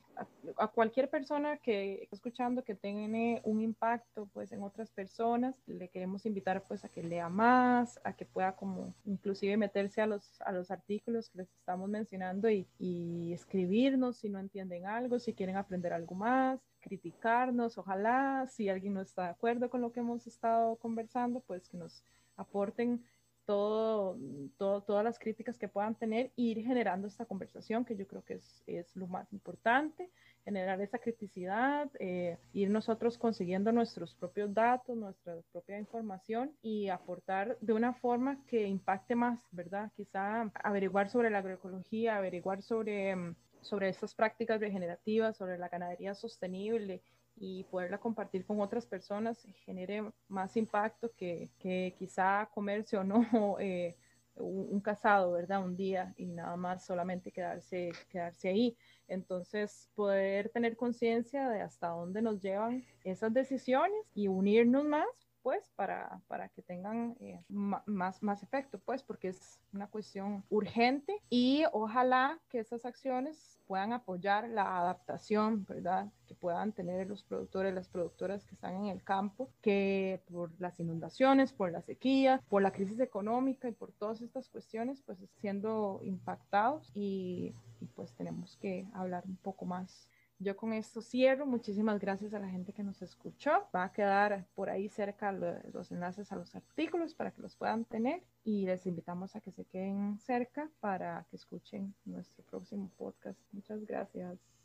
a, 0.57 0.67
cualquier 0.67 1.09
persona 1.09 1.57
que 1.57 2.03
está 2.03 2.15
escuchando 2.15 2.63
que 2.63 2.75
tiene 2.75 3.41
un 3.43 3.61
impacto 3.61 4.27
pues 4.33 4.51
en 4.51 4.63
otras 4.63 4.89
personas, 4.91 5.61
le 5.67 5.89
queremos 5.89 6.25
invitar 6.25 6.63
pues 6.67 6.83
a 6.83 6.89
que 6.89 7.03
lea 7.03 7.29
más, 7.29 7.99
a 8.03 8.13
que 8.13 8.25
pueda 8.25 8.55
como 8.55 8.95
inclusive 9.05 9.57
meterse 9.57 10.01
a 10.01 10.07
los, 10.07 10.41
a 10.41 10.51
los 10.51 10.71
artículos 10.71 11.28
les 11.33 11.49
estamos 11.53 11.89
mencionando 11.89 12.49
y 12.49 13.33
escribirnos 13.33 14.17
si 14.17 14.29
no 14.29 14.39
entienden 14.39 14.85
algo, 14.85 15.19
si 15.19 15.33
quieren 15.33 15.57
aprender 15.57 15.93
algo 15.93 16.15
más, 16.15 16.59
criticarnos, 16.79 17.77
ojalá 17.77 18.47
si 18.47 18.69
alguien 18.69 18.93
no 18.93 19.01
está 19.01 19.23
de 19.23 19.29
acuerdo 19.29 19.69
con 19.69 19.81
lo 19.81 19.91
que 19.91 19.99
hemos 19.99 20.27
estado 20.27 20.75
conversando, 20.77 21.41
pues 21.41 21.69
que 21.69 21.77
nos 21.77 22.03
aporten 22.35 23.03
todo, 23.49 24.15
todo, 24.59 24.83
todas 24.83 25.03
las 25.03 25.17
críticas 25.17 25.57
que 25.57 25.67
puedan 25.67 25.95
tener 25.95 26.27
e 26.37 26.41
ir 26.43 26.63
generando 26.63 27.07
esta 27.07 27.25
conversación, 27.25 27.83
que 27.83 27.95
yo 27.95 28.05
creo 28.05 28.23
que 28.23 28.35
es, 28.35 28.63
es 28.67 28.95
lo 28.95 29.07
más 29.07 29.33
importante, 29.33 30.11
generar 30.45 30.79
esa 30.81 30.99
criticidad, 30.99 31.89
eh, 31.97 32.37
ir 32.53 32.69
nosotros 32.69 33.17
consiguiendo 33.17 33.71
nuestros 33.71 34.13
propios 34.13 34.53
datos, 34.53 34.95
nuestra 34.95 35.33
propia 35.51 35.79
información 35.79 36.51
y 36.61 36.89
aportar 36.89 37.57
de 37.59 37.73
una 37.73 37.95
forma 37.95 38.37
que 38.45 38.67
impacte 38.67 39.15
más, 39.15 39.41
¿verdad? 39.49 39.91
Quizá 39.95 40.51
averiguar 40.63 41.09
sobre 41.09 41.31
la 41.31 41.39
agroecología, 41.39 42.17
averiguar 42.17 42.61
sobre, 42.61 43.15
mm, 43.15 43.35
sobre 43.61 43.89
estas 43.89 44.13
prácticas 44.13 44.59
regenerativas, 44.59 45.35
sobre 45.35 45.57
la 45.57 45.69
ganadería 45.69 46.13
sostenible 46.13 47.01
y 47.39 47.63
poderla 47.65 47.97
compartir 47.97 48.45
con 48.45 48.59
otras 48.59 48.85
personas 48.85 49.41
genere 49.65 50.03
más 50.27 50.57
impacto 50.57 51.11
que, 51.15 51.49
que 51.57 51.95
quizá 51.97 52.49
comerse 52.53 52.97
o 52.97 53.03
no 53.03 53.25
eh, 53.59 53.95
un, 54.35 54.79
casado, 54.79 55.33
¿verdad? 55.33 55.63
Un 55.63 55.75
día 55.75 56.13
y 56.17 56.25
nada 56.27 56.55
más 56.55 56.85
solamente 56.85 57.31
quedarse, 57.31 57.91
quedarse 58.09 58.49
ahí. 58.49 58.77
Entonces, 59.07 59.89
poder 59.95 60.49
tener 60.49 60.75
conciencia 60.75 61.49
de 61.49 61.61
hasta 61.61 61.87
dónde 61.87 62.21
nos 62.21 62.41
llevan 62.41 62.83
esas 63.03 63.33
decisiones 63.33 63.99
y 64.13 64.27
unirnos 64.27 64.85
más 64.85 65.07
pues 65.41 65.69
para, 65.75 66.21
para 66.27 66.49
que 66.49 66.61
tengan 66.61 67.15
eh, 67.19 67.41
más, 67.49 68.21
más 68.21 68.43
efecto, 68.43 68.79
pues 68.79 69.03
porque 69.03 69.29
es 69.29 69.59
una 69.73 69.87
cuestión 69.87 70.43
urgente 70.49 71.21
y 71.29 71.63
ojalá 71.71 72.39
que 72.49 72.59
esas 72.59 72.85
acciones 72.85 73.59
puedan 73.67 73.93
apoyar 73.93 74.49
la 74.49 74.79
adaptación, 74.79 75.65
¿verdad? 75.65 76.11
Que 76.27 76.33
puedan 76.33 76.73
tener 76.73 77.07
los 77.07 77.23
productores, 77.23 77.73
las 77.73 77.87
productoras 77.87 78.45
que 78.45 78.55
están 78.55 78.75
en 78.75 78.85
el 78.87 79.03
campo, 79.03 79.51
que 79.61 80.21
por 80.31 80.51
las 80.59 80.79
inundaciones, 80.79 81.53
por 81.53 81.71
la 81.71 81.81
sequía, 81.81 82.41
por 82.49 82.61
la 82.61 82.71
crisis 82.71 82.99
económica 82.99 83.69
y 83.69 83.73
por 83.73 83.91
todas 83.91 84.21
estas 84.21 84.49
cuestiones, 84.49 85.01
pues 85.05 85.19
siendo 85.35 85.99
impactados 86.03 86.91
y, 86.95 87.53
y 87.79 87.85
pues 87.95 88.13
tenemos 88.15 88.57
que 88.57 88.87
hablar 88.93 89.23
un 89.27 89.37
poco 89.37 89.65
más 89.65 90.09
yo 90.39 90.55
con 90.55 90.73
esto 90.73 91.01
cierro. 91.01 91.45
Muchísimas 91.45 91.99
gracias 91.99 92.33
a 92.33 92.39
la 92.39 92.49
gente 92.49 92.73
que 92.73 92.83
nos 92.83 93.01
escuchó. 93.01 93.67
Va 93.75 93.83
a 93.83 93.91
quedar 93.91 94.45
por 94.55 94.69
ahí 94.69 94.89
cerca 94.89 95.31
los 95.31 95.91
enlaces 95.91 96.31
a 96.31 96.35
los 96.35 96.55
artículos 96.55 97.13
para 97.13 97.31
que 97.31 97.41
los 97.41 97.55
puedan 97.55 97.85
tener 97.85 98.23
y 98.43 98.65
les 98.65 98.85
invitamos 98.85 99.35
a 99.35 99.41
que 99.41 99.51
se 99.51 99.65
queden 99.65 100.17
cerca 100.19 100.69
para 100.79 101.25
que 101.29 101.35
escuchen 101.35 101.93
nuestro 102.05 102.43
próximo 102.45 102.89
podcast. 102.97 103.39
Muchas 103.51 103.85
gracias. 103.85 104.58